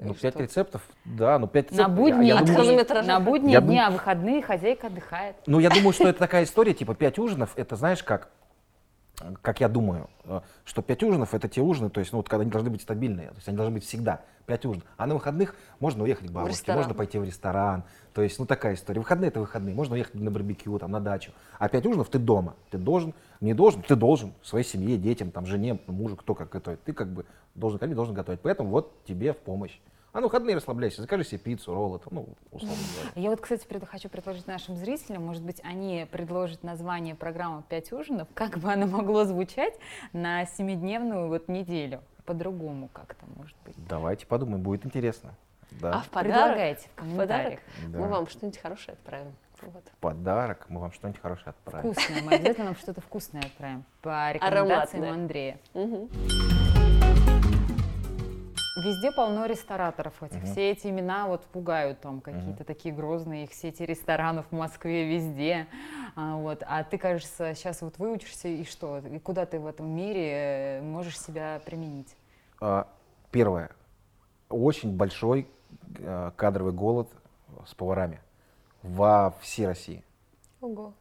Ну, 0.00 0.12
И 0.12 0.14
пять 0.16 0.34
что? 0.34 0.42
рецептов, 0.42 0.82
да, 1.04 1.38
ну 1.38 1.46
пять 1.46 1.70
На 1.70 1.74
рецептов. 1.76 1.88
я- 1.96 2.02
будние, 2.02 2.28
я 2.28 2.38
От 2.40 2.46
думаю, 2.46 3.04
на 3.06 3.20
будние 3.20 3.52
Я 3.52 3.60
дни, 3.60 3.76
дум- 3.76 3.86
а 3.86 3.90
выходные 3.90 4.42
хозяйка 4.42 4.86
отдыхает. 4.88 5.36
Ну, 5.46 5.58
я 5.60 5.70
думаю, 5.70 5.92
что 5.92 6.08
это 6.08 6.18
такая 6.18 6.44
история, 6.44 6.74
типа 6.74 6.94
пять 6.94 7.18
ужинов, 7.18 7.52
это 7.56 7.76
знаешь 7.76 8.02
как, 8.02 8.28
как 9.42 9.60
я 9.60 9.68
думаю, 9.68 10.08
э, 10.24 10.40
что 10.64 10.82
пять 10.82 11.02
ужинов 11.02 11.34
это 11.34 11.48
те 11.48 11.60
ужины, 11.60 11.90
то 11.90 12.00
есть, 12.00 12.12
ну, 12.12 12.18
вот 12.18 12.28
когда 12.28 12.42
они 12.42 12.50
должны 12.50 12.70
быть 12.70 12.82
стабильные, 12.82 13.28
то 13.28 13.36
есть 13.36 13.48
они 13.48 13.56
должны 13.56 13.74
быть 13.74 13.84
всегда 13.84 14.20
пять 14.46 14.64
ужинов. 14.66 14.86
А 14.96 15.06
на 15.06 15.14
выходных 15.14 15.54
можно 15.80 16.04
уехать 16.04 16.28
к 16.28 16.30
бабушке, 16.30 16.74
можно 16.74 16.94
пойти 16.94 17.18
в 17.18 17.24
ресторан, 17.24 17.84
то 18.12 18.22
есть, 18.22 18.38
ну, 18.38 18.46
такая 18.46 18.74
история. 18.74 19.00
Выходные 19.00 19.28
это 19.28 19.40
выходные, 19.40 19.74
можно 19.74 19.94
уехать 19.94 20.14
на 20.14 20.30
барбекю, 20.30 20.78
там, 20.78 20.90
на 20.90 21.00
дачу. 21.00 21.32
А 21.58 21.68
пять 21.68 21.86
ужинов 21.86 22.08
ты 22.08 22.18
дома, 22.18 22.54
ты 22.70 22.78
должен, 22.78 23.14
не 23.40 23.54
должен, 23.54 23.82
ты 23.82 23.96
должен 23.96 24.32
своей 24.42 24.64
семье, 24.64 24.98
детям, 24.98 25.30
там, 25.30 25.46
жене, 25.46 25.78
мужу, 25.86 26.16
кто 26.16 26.34
как 26.34 26.50
готовит, 26.50 26.82
ты 26.84 26.92
как 26.92 27.08
бы 27.08 27.24
должен 27.54 27.78
кормить, 27.78 27.96
должен 27.96 28.14
готовить. 28.14 28.40
Поэтому 28.40 28.70
вот 28.70 29.04
тебе 29.04 29.32
в 29.32 29.38
помощь. 29.38 29.78
А 30.14 30.18
на 30.20 30.28
выходные 30.28 30.54
расслабляйся, 30.54 31.02
закажи 31.02 31.24
себе 31.24 31.38
пиццу, 31.38 31.74
роллы, 31.74 31.98
там, 31.98 32.08
ну, 32.12 32.28
условно 32.52 32.78
говоря. 32.94 33.10
Я 33.20 33.30
вот, 33.30 33.40
кстати, 33.40 33.66
пред- 33.66 33.84
хочу 33.88 34.08
предложить 34.08 34.46
нашим 34.46 34.76
зрителям, 34.76 35.26
может 35.26 35.42
быть, 35.42 35.60
они 35.64 36.06
предложат 36.10 36.62
название 36.62 37.16
программы 37.16 37.64
«Пять 37.68 37.92
ужинов», 37.92 38.28
как 38.32 38.58
бы 38.58 38.72
оно 38.72 38.86
могло 38.86 39.24
звучать 39.24 39.74
на 40.12 40.46
семидневную 40.46 41.26
вот 41.26 41.48
неделю. 41.48 42.00
По-другому 42.26 42.88
как-то, 42.92 43.26
может 43.36 43.56
быть. 43.66 43.74
Давайте 43.88 44.24
подумаем, 44.26 44.62
будет 44.62 44.86
интересно. 44.86 45.34
Да. 45.80 45.94
А 45.94 45.98
в 46.02 46.08
подарок, 46.10 46.44
Предлагайте 46.54 46.82
в 46.82 46.86
в 46.86 47.16
подарок 47.16 47.18
комментариях. 47.18 47.60
Да. 47.88 47.98
мы 47.98 48.08
вам 48.08 48.26
что-нибудь 48.28 48.58
хорошее 48.60 48.92
отправим. 48.94 49.34
Вот. 49.62 49.82
подарок, 50.00 50.66
мы 50.68 50.80
вам 50.80 50.92
что-нибудь 50.92 51.20
хорошее 51.20 51.48
отправим. 51.48 51.92
Вкусное. 51.92 52.22
Мы 52.22 52.34
обязательно 52.34 52.66
вам 52.66 52.76
что-то 52.76 53.00
вкусное 53.00 53.42
отправим. 53.42 53.84
По 54.00 54.30
рекомендациям 54.32 55.02
Ароматное. 55.02 55.12
Андрея. 55.12 55.58
Мгм. 55.74 56.08
Везде 58.76 59.12
полно 59.12 59.46
рестораторов 59.46 60.20
этих. 60.20 60.38
Мгм. 60.38 60.46
Все 60.46 60.72
эти 60.72 60.88
имена 60.88 61.28
вот 61.28 61.44
пугают 61.44 62.00
там 62.00 62.20
какие-то 62.20 62.64
такие 62.64 62.92
грозные, 62.92 63.44
их 63.44 63.54
сети 63.54 63.86
ресторанов 63.86 64.46
в 64.50 64.52
Москве 64.52 65.06
везде. 65.08 65.68
А, 66.16 66.34
вот. 66.36 66.64
а 66.66 66.82
ты, 66.82 66.98
кажется, 66.98 67.54
сейчас 67.54 67.82
вот 67.82 67.98
выучишься 67.98 68.48
и 68.48 68.64
что? 68.64 68.98
И 68.98 69.18
куда 69.20 69.46
ты 69.46 69.60
в 69.60 69.66
этом 69.68 69.86
мире 69.88 70.78
э, 70.78 70.82
можешь 70.82 71.20
себя 71.20 71.60
применить? 71.64 72.16
А, 72.60 72.88
Первое. 73.30 73.70
Очень 74.48 74.96
большой 74.96 75.48
э, 75.98 76.32
кадровый 76.34 76.72
голод 76.72 77.08
с 77.66 77.74
поварами 77.74 78.20
во 78.82 79.34
всей 79.40 79.66
России. 79.66 80.04
Ого. 80.60 80.94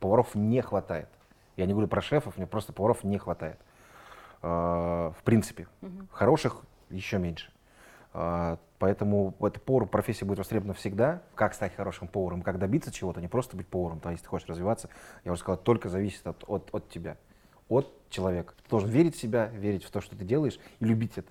Поваров 0.00 0.34
не 0.34 0.62
хватает. 0.62 1.08
Я 1.56 1.66
не 1.66 1.72
говорю 1.72 1.88
про 1.88 2.00
шефов, 2.00 2.38
мне 2.38 2.46
просто 2.46 2.72
поваров 2.72 3.04
не 3.04 3.18
хватает. 3.18 3.60
Э, 4.40 5.12
В 5.14 5.22
принципе. 5.24 5.68
Хороших 6.10 6.62
еще 6.90 7.18
меньше. 7.18 7.50
А, 8.12 8.58
Поэтому 8.78 9.34
эта 9.40 9.58
повар 9.58 9.86
профессия 9.88 10.24
будет 10.24 10.38
востребована 10.38 10.74
всегда. 10.74 11.22
Как 11.34 11.54
стать 11.54 11.74
хорошим 11.74 12.06
поваром, 12.06 12.42
как 12.42 12.58
добиться 12.58 12.92
чего-то, 12.92 13.20
не 13.20 13.28
просто 13.28 13.56
быть 13.56 13.66
поваром, 13.66 13.98
то 13.98 14.10
есть 14.10 14.22
ты 14.22 14.28
хочешь 14.28 14.48
развиваться, 14.48 14.88
я 15.24 15.32
уже 15.32 15.40
сказал, 15.40 15.58
только 15.58 15.88
зависит 15.88 16.26
от, 16.26 16.44
от, 16.46 16.68
от 16.72 16.88
тебя, 16.88 17.16
от 17.68 17.92
человека. 18.08 18.54
Ты 18.62 18.70
должен 18.70 18.88
верить 18.88 19.16
в 19.16 19.20
себя, 19.20 19.46
верить 19.46 19.84
в 19.84 19.90
то, 19.90 20.00
что 20.00 20.16
ты 20.16 20.24
делаешь, 20.24 20.60
и 20.78 20.84
любить 20.84 21.18
это. 21.18 21.28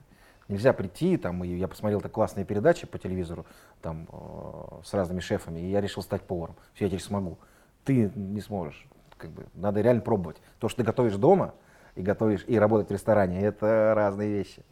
Нельзя 0.49 0.73
прийти, 0.73 1.17
там, 1.17 1.43
и 1.43 1.47
я 1.47 1.67
посмотрел 1.67 2.01
так 2.01 2.11
классные 2.11 2.45
передачи 2.45 2.85
по 2.87 2.97
телевизору, 2.97 3.45
там, 3.81 4.07
э, 4.11 4.81
с 4.83 4.93
разными 4.93 5.19
шефами, 5.19 5.59
и 5.59 5.69
я 5.69 5.81
решил 5.81 6.03
стать 6.03 6.21
поваром. 6.21 6.55
Все, 6.73 6.85
я 6.85 6.89
теперь 6.89 7.03
смогу. 7.03 7.37
Ты 7.83 8.11
не 8.15 8.41
сможешь. 8.41 8.87
Как 9.17 9.29
бы, 9.31 9.47
надо 9.53 9.81
реально 9.81 10.01
пробовать. 10.01 10.37
То, 10.59 10.69
что 10.69 10.77
ты 10.77 10.83
готовишь 10.85 11.15
дома, 11.15 11.53
и 11.95 12.01
готовишь, 12.01 12.45
и 12.47 12.57
работать 12.59 12.89
в 12.89 12.93
ресторане, 12.93 13.41
это 13.41 13.93
разные 13.95 14.29
вещи. 14.29 14.63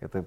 Это, 0.00 0.26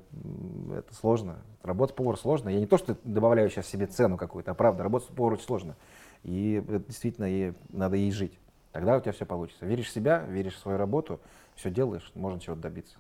это 0.72 0.94
сложно. 0.96 1.40
Работать 1.62 1.96
повар 1.96 2.18
сложно. 2.18 2.50
Я 2.50 2.60
не 2.60 2.66
то, 2.66 2.78
что 2.78 2.98
добавляю 3.04 3.50
сейчас 3.50 3.68
себе 3.68 3.86
цену 3.86 4.18
какую-то, 4.18 4.52
а 4.52 4.54
правда, 4.54 4.84
работать 4.84 5.10
очень 5.18 5.44
сложно. 5.44 5.76
И 6.24 6.64
действительно 6.88 7.26
и 7.26 7.54
надо 7.70 7.96
ей 7.96 8.12
жить. 8.12 8.38
Тогда 8.72 8.98
у 8.98 9.02
тебя 9.02 9.12
все 9.12 9.26
получится. 9.26 9.66
Веришь 9.66 9.88
в 9.88 9.94
себя, 9.94 10.26
веришь 10.28 10.56
в 10.56 10.60
свою 10.60 10.78
работу, 10.78 11.20
все 11.56 11.70
делаешь, 11.70 12.12
можно 12.16 12.40
чего-то 12.40 12.62
добиться. 12.62 12.98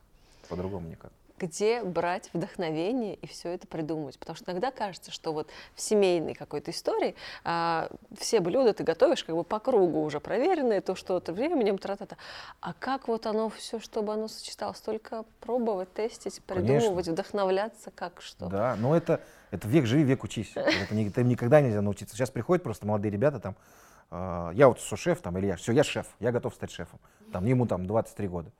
По-другому 0.49 0.87
никак. 0.89 1.11
Где 1.39 1.83
брать 1.83 2.29
вдохновение 2.33 3.15
и 3.15 3.27
все 3.27 3.49
это 3.49 3.67
придумывать. 3.67 4.19
Потому 4.19 4.35
что 4.35 4.51
иногда 4.51 4.71
кажется, 4.71 5.11
что 5.11 5.33
вот 5.33 5.49
в 5.73 5.81
семейной 5.81 6.33
какой-то 6.33 6.71
истории 6.71 7.15
а, 7.43 7.89
все 8.17 8.39
блюда 8.39 8.73
ты 8.73 8.83
готовишь 8.83 9.23
как 9.23 9.35
бы 9.35 9.43
по 9.43 9.59
кругу 9.59 10.03
уже 10.03 10.19
проверенные, 10.19 10.81
то 10.81 10.95
что-то 10.95 11.33
временем, 11.33 11.77
тра-та-та. 11.77 12.17
А 12.61 12.73
как 12.73 13.07
вот 13.07 13.25
оно 13.25 13.49
все, 13.49 13.79
чтобы 13.79 14.13
оно 14.13 14.27
сочеталось? 14.27 14.81
Только 14.81 15.23
пробовать, 15.39 15.93
тестить, 15.93 16.41
Конечно. 16.45 16.67
придумывать, 16.77 17.07
вдохновляться, 17.07 17.91
как 17.91 18.21
что. 18.21 18.47
Да, 18.47 18.75
но 18.77 18.95
это, 18.95 19.21
это 19.51 19.67
век 19.67 19.85
живи, 19.85 20.03
век 20.03 20.23
учись. 20.23 20.51
Это 20.55 20.93
не- 20.93 21.07
этому 21.07 21.29
никогда 21.29 21.61
нельзя 21.61 21.81
научиться. 21.81 22.15
Сейчас 22.15 22.29
приходят 22.29 22.63
просто 22.63 22.85
молодые 22.85 23.11
ребята 23.11 23.39
там, 23.39 23.55
а, 24.11 24.51
я 24.53 24.67
вот 24.67 24.79
шеф 24.79 25.21
там, 25.21 25.37
или 25.37 25.47
я, 25.47 25.55
все, 25.55 25.71
я 25.71 25.83
шеф, 25.83 26.07
я 26.19 26.31
готов 26.31 26.53
стать 26.53 26.71
шефом. 26.71 26.99
Там, 27.31 27.45
ему 27.45 27.65
там 27.67 27.85
23 27.85 28.27
года. 28.27 28.51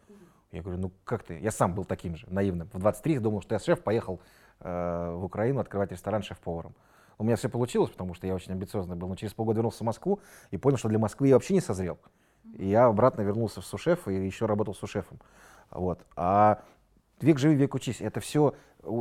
Я 0.51 0.61
говорю, 0.61 0.79
ну 0.79 0.91
как 1.03 1.23
ты? 1.23 1.39
Я 1.39 1.51
сам 1.51 1.75
был 1.75 1.85
таким 1.85 2.15
же, 2.15 2.25
наивным. 2.29 2.69
В 2.73 2.79
23 2.79 3.19
думал, 3.19 3.41
что 3.41 3.55
я 3.55 3.59
шеф, 3.59 3.83
поехал 3.83 4.19
э, 4.61 5.13
в 5.15 5.25
Украину 5.25 5.59
открывать 5.59 5.91
ресторан 5.91 6.23
шеф-поваром. 6.23 6.73
У 7.19 7.23
меня 7.23 7.35
все 7.35 7.49
получилось, 7.49 7.91
потому 7.91 8.13
что 8.13 8.25
я 8.25 8.33
очень 8.33 8.53
амбициозный 8.53 8.95
был. 8.95 9.07
Но 9.09 9.15
через 9.15 9.33
полгода 9.33 9.57
вернулся 9.57 9.83
в 9.83 9.85
Москву 9.85 10.21
и 10.51 10.57
понял, 10.57 10.77
что 10.77 10.87
для 10.89 10.99
Москвы 10.99 11.27
я 11.27 11.35
вообще 11.35 11.53
не 11.53 11.61
созрел. 11.61 11.99
И 12.57 12.67
я 12.67 12.85
обратно 12.85 13.21
вернулся 13.21 13.61
в 13.61 13.65
сушеф 13.65 14.07
и 14.07 14.13
еще 14.13 14.45
работал 14.45 14.73
сушефом. 14.73 15.19
Вот. 15.69 15.99
А 16.15 16.63
век 17.21 17.37
живи, 17.37 17.55
век 17.55 17.75
учись. 17.75 18.01
Это 18.01 18.19
все 18.19 18.55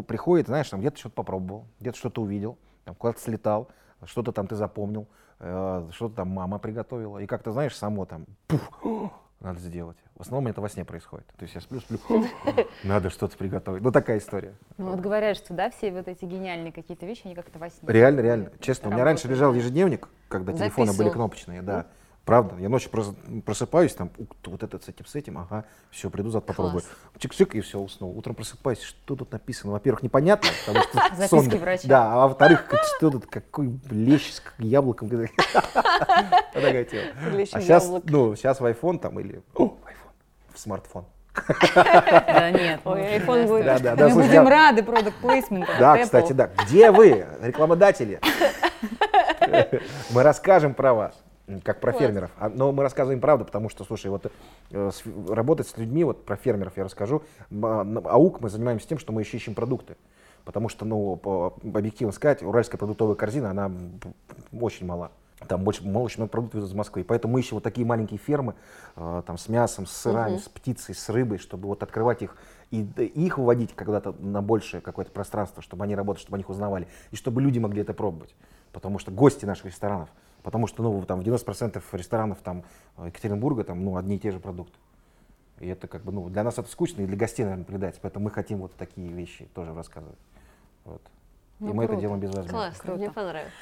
приходит, 0.07 0.49
знаешь, 0.49 0.69
там 0.69 0.81
где-то 0.81 0.99
что-то 0.99 1.15
попробовал, 1.15 1.67
где-то 1.81 1.97
что-то 1.97 2.23
увидел, 2.23 2.59
там 2.85 2.95
куда-то 2.95 3.21
слетал, 3.21 3.69
что-то 4.05 4.33
там 4.33 4.47
ты 4.47 4.57
запомнил, 4.57 5.09
э, 5.39 5.89
что-то 5.93 6.17
там 6.17 6.29
мама 6.29 6.59
приготовила. 6.59 7.19
И 7.19 7.27
как-то, 7.27 7.53
знаешь, 7.53 7.77
само 7.77 8.05
там, 8.05 8.27
пух, 8.49 9.13
надо 9.41 9.61
сделать. 9.61 9.97
В 10.17 10.23
основном 10.23 10.51
это 10.51 10.61
во 10.61 10.69
сне 10.69 10.85
происходит. 10.85 11.27
То 11.37 11.45
есть 11.45 11.55
я 11.55 11.61
сплю, 11.61 11.81
сплю, 11.81 11.99
надо 12.85 13.09
что-то 13.11 13.37
приготовить. 13.37 13.83
Ну, 13.83 13.93
такая 13.93 14.19
история. 14.19 14.55
Ну, 14.77 14.91
вот 14.91 15.01
говорят, 15.01 15.37
что, 15.37 15.55
да, 15.55 15.71
все 15.71 15.93
вот 15.93 16.09
эти 16.09 16.25
гениальные 16.25 16.73
какие-то 16.73 17.07
вещи, 17.07 17.23
они 17.25 17.35
как-то 17.35 17.59
во 17.59 17.71
сне. 17.71 17.89
Реально, 17.89 18.21
реально. 18.21 18.53
Честно, 18.61 18.89
у 18.89 18.93
меня 18.93 19.05
раньше 19.05 19.29
лежал 19.29 19.55
ежедневник, 19.55 20.09
когда 20.29 20.53
телефоны 20.53 20.93
были 20.93 21.11
кнопочные, 21.11 21.63
да. 21.63 21.87
Правда, 22.29 22.57
я 22.59 22.69
ночью 22.69 22.91
просыпаюсь, 22.91 23.95
там, 23.95 24.11
вот 24.45 24.63
этот 24.63 24.85
с 24.85 24.89
этим, 24.91 25.07
с 25.07 25.15
этим, 25.15 25.39
ага, 25.39 25.65
все, 25.91 26.11
приду, 26.11 26.29
зад 26.29 26.45
попробую. 26.45 26.83
Чик-чик, 27.17 27.57
и 27.57 27.63
все, 27.63 27.79
уснул. 27.79 28.15
Утром 28.19 28.35
просыпаюсь, 28.35 28.83
что 28.83 29.17
тут 29.17 29.33
написано? 29.33 29.73
Во-первых, 29.73 30.03
непонятно, 30.03 30.51
потому 30.67 30.85
что 30.85 31.27
сон. 31.29 31.49
врача. 31.49 31.89
Да, 31.89 32.13
а 32.13 32.29
во-вторых, 32.29 32.67
что 32.99 33.11
тут, 33.13 33.25
какой 33.25 33.81
лещ 33.91 34.31
с 34.31 34.43
яблоком. 34.59 35.09
А 35.11 35.27
сейчас, 37.63 37.91
ну, 38.05 38.37
сейчас 38.37 38.61
в 38.61 38.67
iPhone 38.67 38.99
там 38.99 39.19
или, 39.21 39.41
в 39.55 39.79
смартфон. 40.55 41.07
Да 41.75 42.51
нет. 42.51 42.81
Ой, 42.85 43.01
iPhone 43.01 43.47
будет. 43.47 43.83
Мы 43.99 44.23
будем 44.23 44.47
рады 44.47 44.83
продукт 44.83 45.17
плейсменту. 45.17 45.73
Да, 45.79 45.97
кстати, 45.97 46.35
да. 46.35 46.51
Где 46.63 46.91
вы, 46.91 47.27
рекламодатели? 47.41 48.21
Мы 50.11 50.23
расскажем 50.23 50.75
про 50.75 50.93
вас 50.93 51.15
как 51.65 51.81
про 51.81 51.93
фермеров. 51.93 52.31
А, 52.39 52.49
но 52.49 52.73
мы 52.73 52.83
рассказываем 52.83 53.21
правду, 53.21 53.45
потому 53.45 53.69
что, 53.69 53.85
слушай, 53.85 54.11
вот 54.11 54.31
э, 54.71 54.91
работать 55.29 55.69
с 55.69 55.77
людьми, 55.77 56.05
вот 56.05 56.25
про 56.25 56.37
фермеров 56.37 56.77
я 56.77 56.85
расскажу. 56.85 57.23
А, 57.51 57.81
АУК 58.05 58.41
мы 58.41 58.51
занимаемся 58.51 58.89
тем, 58.89 58.99
что 58.99 59.13
мы 59.13 59.23
еще 59.23 59.37
ищем 59.37 59.55
продукты. 59.55 59.97
Потому 60.45 60.69
что, 60.69 60.85
ну, 60.85 61.17
по, 61.17 61.55
объективно 61.63 62.13
сказать, 62.13 62.43
уральская 62.43 62.79
продуктовая 62.79 63.17
корзина, 63.17 63.51
она 63.51 63.71
очень 64.53 64.87
мала. 64.87 65.11
Там 65.47 65.63
больше, 65.63 65.87
много 65.87 66.09
продуктов 66.27 66.65
из 66.65 66.73
Москвы. 66.73 67.05
Поэтому 67.05 67.35
мы 67.35 67.41
ищем 67.41 67.57
вот 67.57 67.63
такие 67.63 67.87
маленькие 67.87 68.19
фермы, 68.19 68.55
э, 68.97 69.23
там, 69.25 69.39
с 69.39 69.49
мясом, 69.49 69.87
с 69.87 69.93
сырами, 69.93 70.35
угу. 70.35 70.41
с 70.41 70.49
птицей, 70.49 70.95
с 70.95 71.09
рыбой, 71.09 71.39
чтобы 71.39 71.69
вот 71.69 71.83
открывать 71.83 72.23
их 72.23 72.37
и 72.71 72.83
их 72.83 73.39
выводить 73.39 73.75
когда-то 73.75 74.13
на 74.19 74.43
большее 74.43 74.81
какое-то 74.81 75.11
пространство, 75.13 75.63
чтобы 75.63 75.85
они 75.85 75.95
работали, 75.95 76.23
чтобы 76.23 76.37
они 76.37 76.43
их 76.43 76.51
узнавали, 76.51 76.89
и 77.13 77.17
чтобы 77.17 77.41
люди 77.41 77.59
могли 77.59 77.83
это 77.83 77.95
пробовать. 77.95 78.35
Потому 78.73 78.99
что 78.99 79.11
гости 79.11 79.45
наших 79.47 79.67
ресторанов, 79.67 80.11
Потому 80.43 80.67
что 80.67 80.83
ну, 80.83 81.03
там, 81.05 81.21
в 81.21 81.25
90% 81.25 81.83
ресторанов 81.93 82.39
там, 82.43 82.65
Екатеринбурга 83.05 83.65
там, 83.65 83.85
ну, 83.85 83.97
одни 83.97 84.17
и 84.17 84.19
те 84.19 84.31
же 84.31 84.41
продукты. 84.41 84.79
И 85.61 85.67
это 85.67 85.89
как 85.89 86.05
бы, 86.05 86.13
ну, 86.13 86.29
для 86.29 86.45
нас 86.45 86.59
это 86.59 86.69
скучно, 86.71 87.03
и 87.03 87.07
для 87.07 87.17
гостей, 87.17 87.43
наверное, 87.43 87.65
придается. 87.65 88.01
Поэтому 88.01 88.27
мы 88.27 88.31
хотим 88.31 88.59
вот 88.59 88.75
такие 88.77 89.09
вещи 89.09 89.49
тоже 89.55 89.75
рассказывать. 89.75 90.19
Вот. 90.85 91.03
Ну, 91.59 91.71
и 91.71 91.73
мы 91.73 91.87
круто. 91.87 91.93
это 91.95 92.01
делаем 92.01 92.21
без 92.21 92.29
возмездия. 92.29 92.53
Классно, 92.53 92.83
круто. 92.83 92.99
мне 92.99 93.11
понравилось. 93.11 93.53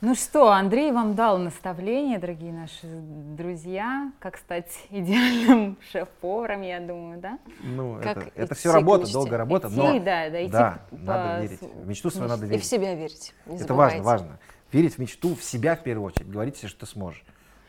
Ну 0.00 0.16
что, 0.16 0.50
Андрей 0.50 0.90
вам 0.90 1.14
дал 1.14 1.38
наставление, 1.38 2.18
дорогие 2.18 2.52
наши 2.52 2.86
друзья, 2.86 4.10
как 4.18 4.36
стать 4.36 4.72
идеальным 4.90 5.78
шеф-поваром, 5.92 6.62
я 6.62 6.80
думаю, 6.80 7.20
да? 7.20 7.38
Ну, 7.62 8.00
как 8.02 8.16
это, 8.16 8.32
это 8.34 8.54
все 8.56 8.72
работа, 8.72 9.12
долгая 9.12 9.38
работа, 9.38 9.68
идти, 9.68 9.76
но 9.76 10.00
да, 10.00 10.28
да, 10.28 10.42
идти 10.42 10.52
да, 10.52 10.78
по... 10.90 10.96
надо 10.96 11.42
верить. 11.42 11.60
В 11.60 11.86
мечту 11.86 12.10
свою 12.10 12.28
надо 12.28 12.46
верить. 12.46 12.60
И 12.60 12.66
в 12.66 12.68
себя 12.68 12.94
верить. 12.96 13.32
Не 13.46 13.58
это 13.58 13.74
важно, 13.74 14.02
важно 14.02 14.38
верить 14.72 14.94
в 14.94 14.98
мечту, 14.98 15.34
в 15.34 15.42
себя 15.42 15.76
в 15.76 15.82
первую 15.82 16.06
очередь, 16.06 16.30
говорить 16.30 16.56
себе, 16.56 16.68
что 16.68 16.80
ты 16.80 16.86
сможешь. 16.86 17.24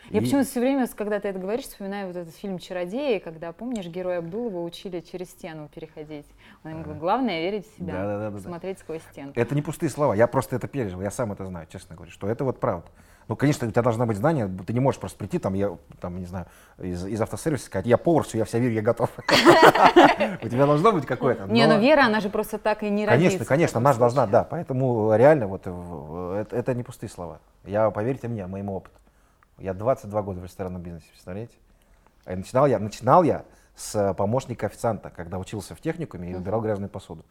Я 0.09 0.19
и... 0.19 0.23
почему-то 0.23 0.47
все 0.47 0.59
время, 0.59 0.87
когда 0.87 1.19
ты 1.19 1.29
это 1.29 1.39
говоришь, 1.39 1.65
вспоминаю 1.65 2.07
вот 2.07 2.15
этот 2.15 2.35
фильм 2.35 2.59
«Чародеи», 2.59 3.19
когда, 3.19 3.51
помнишь, 3.51 3.85
героя 3.85 4.19
Абдулова 4.19 4.63
учили 4.63 4.99
через 4.99 5.29
стену 5.29 5.69
переходить. 5.73 6.25
Он 6.63 6.71
им 6.71 6.83
говорит, 6.83 7.01
главное 7.01 7.41
верить 7.41 7.65
в 7.65 7.77
себя, 7.77 7.93
да, 7.93 8.17
да, 8.17 8.29
да, 8.31 8.39
смотреть 8.39 8.77
да. 8.77 8.83
сквозь 8.83 9.01
стену. 9.11 9.31
Это 9.35 9.55
не 9.55 9.61
пустые 9.61 9.89
слова, 9.89 10.13
я 10.13 10.27
просто 10.27 10.55
это 10.55 10.67
пережил, 10.67 11.01
я 11.01 11.11
сам 11.11 11.31
это 11.31 11.45
знаю, 11.45 11.67
честно 11.71 11.95
говоря, 11.95 12.11
что 12.11 12.27
это 12.27 12.43
вот 12.43 12.59
правда. 12.59 12.87
Ну, 13.27 13.35
конечно, 13.35 13.67
у 13.67 13.71
тебя 13.71 13.81
должна 13.81 14.05
быть 14.05 14.17
знание, 14.17 14.49
ты 14.65 14.73
не 14.73 14.79
можешь 14.79 14.99
просто 14.99 15.17
прийти, 15.17 15.39
там, 15.39 15.53
я, 15.53 15.77
там, 16.01 16.19
не 16.19 16.25
знаю, 16.25 16.47
из, 16.77 17.05
из 17.05 17.21
автосервиса 17.21 17.65
сказать, 17.65 17.85
я 17.85 17.97
повар, 17.97 18.23
все, 18.23 18.39
я 18.39 18.45
вся 18.45 18.59
верю, 18.59 18.73
я 18.73 18.81
готов. 18.81 19.09
У 20.41 20.49
тебя 20.49 20.65
должно 20.65 20.91
быть 20.91 21.05
какое-то. 21.05 21.45
Не, 21.45 21.65
ну 21.67 21.79
вера, 21.79 22.05
она 22.05 22.19
же 22.19 22.29
просто 22.29 22.57
так 22.57 22.83
и 22.83 22.89
не 22.89 23.05
родится. 23.05 23.29
Конечно, 23.29 23.45
конечно, 23.45 23.77
она 23.79 23.93
же 23.93 23.99
должна, 23.99 24.27
да, 24.27 24.43
поэтому 24.43 25.15
реально 25.15 25.47
вот 25.47 25.65
это 26.51 26.73
не 26.73 26.83
пустые 26.83 27.09
слова. 27.09 27.39
Я, 27.63 27.89
поверьте 27.91 28.27
мне, 28.27 28.45
моему 28.45 28.75
опыту. 28.75 28.95
Я 29.57 29.73
22 29.73 30.21
года 30.21 30.39
в 30.41 30.43
ресторанном 30.43 30.81
бизнесе, 30.81 31.05
представляете? 31.11 31.55
А 32.25 32.35
начинал 32.35 32.67
я, 32.67 32.79
начинал 32.79 33.23
я 33.23 33.45
с 33.75 34.13
помощника 34.15 34.67
официанта, 34.67 35.09
когда 35.09 35.39
учился 35.39 35.75
в 35.75 35.81
техникуме 35.81 36.31
и 36.31 36.35
убирал 36.35 36.61
грязную 36.61 36.89
посуду. 36.89 37.23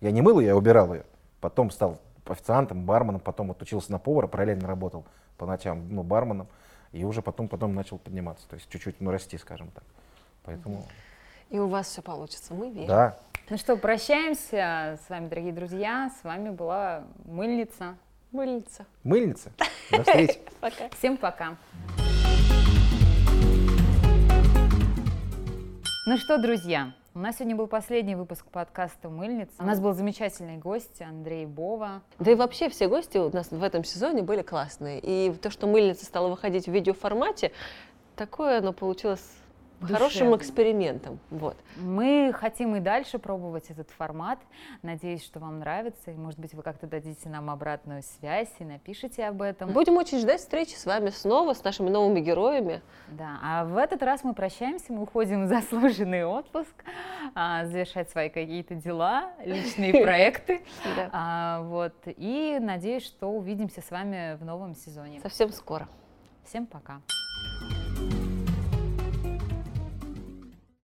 Я 0.00 0.10
не 0.10 0.22
мыл 0.22 0.40
ее, 0.40 0.48
я 0.48 0.56
убирал 0.56 0.94
ее. 0.94 1.04
Потом 1.40 1.70
стал 1.70 1.98
официантом, 2.26 2.84
барменом, 2.84 3.20
потом 3.20 3.48
вот 3.48 3.62
учился 3.62 3.92
на 3.92 3.98
повара, 3.98 4.26
параллельно 4.26 4.66
работал 4.66 5.04
по 5.38 5.46
ночам, 5.46 5.88
ну, 5.88 6.02
барменом, 6.02 6.48
и 6.92 7.04
уже 7.04 7.22
потом, 7.22 7.48
потом 7.48 7.74
начал 7.74 7.98
подниматься, 7.98 8.46
то 8.48 8.54
есть 8.54 8.68
чуть-чуть, 8.68 9.00
ну, 9.00 9.10
расти, 9.10 9.38
скажем 9.38 9.70
так. 9.70 9.84
Поэтому... 10.44 10.84
И 11.48 11.58
у 11.58 11.68
вас 11.68 11.86
все 11.88 12.02
получится, 12.02 12.52
мы 12.52 12.70
верим. 12.70 12.88
Да. 12.88 13.18
Ну 13.48 13.56
что, 13.56 13.76
прощаемся 13.78 14.98
с 15.02 15.08
вами, 15.08 15.28
дорогие 15.28 15.54
друзья. 15.54 16.12
С 16.20 16.22
вами 16.22 16.50
была 16.50 17.04
Мыльница. 17.24 17.96
Мыльница. 18.30 18.84
Мыльница. 19.04 19.52
До 19.90 20.02
встречи. 20.02 20.38
Пока. 20.60 20.90
Всем 20.90 21.16
пока. 21.16 21.56
Ну 26.06 26.18
что, 26.18 26.36
друзья, 26.36 26.92
у 27.18 27.20
нас 27.20 27.34
сегодня 27.34 27.56
был 27.56 27.66
последний 27.66 28.14
выпуск 28.14 28.46
подкаста 28.46 29.08
«Мыльница». 29.08 29.50
У 29.58 29.64
нас 29.64 29.80
был 29.80 29.92
замечательный 29.92 30.56
гость 30.56 31.02
Андрей 31.02 31.46
Бова. 31.46 32.00
Да 32.20 32.30
и 32.30 32.36
вообще 32.36 32.68
все 32.68 32.86
гости 32.86 33.18
у 33.18 33.28
нас 33.34 33.50
в 33.50 33.60
этом 33.60 33.82
сезоне 33.82 34.22
были 34.22 34.42
классные. 34.42 35.00
И 35.02 35.32
то, 35.32 35.50
что 35.50 35.66
«Мыльница» 35.66 36.04
стала 36.04 36.28
выходить 36.28 36.66
в 36.66 36.70
видеоформате, 36.70 37.50
такое 38.14 38.58
оно 38.58 38.72
получилось 38.72 39.32
Душевно. 39.80 39.98
хорошим 39.98 40.36
экспериментом. 40.36 41.18
Вот. 41.30 41.56
Мы 41.76 42.32
хотим 42.34 42.74
и 42.76 42.80
дальше 42.80 43.18
пробовать 43.18 43.70
этот 43.70 43.90
формат. 43.90 44.40
Надеюсь, 44.82 45.24
что 45.24 45.38
вам 45.38 45.60
нравится. 45.60 46.10
И, 46.10 46.14
может 46.14 46.38
быть, 46.40 46.52
вы 46.54 46.62
как-то 46.62 46.86
дадите 46.86 47.28
нам 47.28 47.48
обратную 47.48 48.02
связь 48.02 48.50
и 48.58 48.64
напишите 48.64 49.24
об 49.26 49.40
этом. 49.42 49.70
Будем 49.72 49.96
очень 49.96 50.18
ждать 50.18 50.40
встречи 50.40 50.74
с 50.74 50.84
вами 50.84 51.10
снова, 51.10 51.54
с 51.54 51.62
нашими 51.62 51.90
новыми 51.90 52.20
героями. 52.20 52.82
Да, 53.08 53.38
а 53.42 53.64
в 53.64 53.76
этот 53.76 54.02
раз 54.02 54.24
мы 54.24 54.34
прощаемся, 54.34 54.92
мы 54.92 55.02
уходим 55.02 55.44
в 55.44 55.48
заслуженный 55.48 56.24
отпуск, 56.24 56.84
а, 57.34 57.64
завершать 57.66 58.10
свои 58.10 58.28
какие-то 58.30 58.74
дела, 58.74 59.30
личные 59.44 59.92
проекты. 60.02 60.62
А, 61.12 61.62
вот. 61.62 61.94
И 62.06 62.58
надеюсь, 62.60 63.04
что 63.04 63.28
увидимся 63.28 63.80
с 63.80 63.90
вами 63.90 64.36
в 64.36 64.44
новом 64.44 64.74
сезоне. 64.74 65.20
Совсем 65.20 65.52
скоро. 65.52 65.88
Всем 66.44 66.66
пока. 66.66 67.00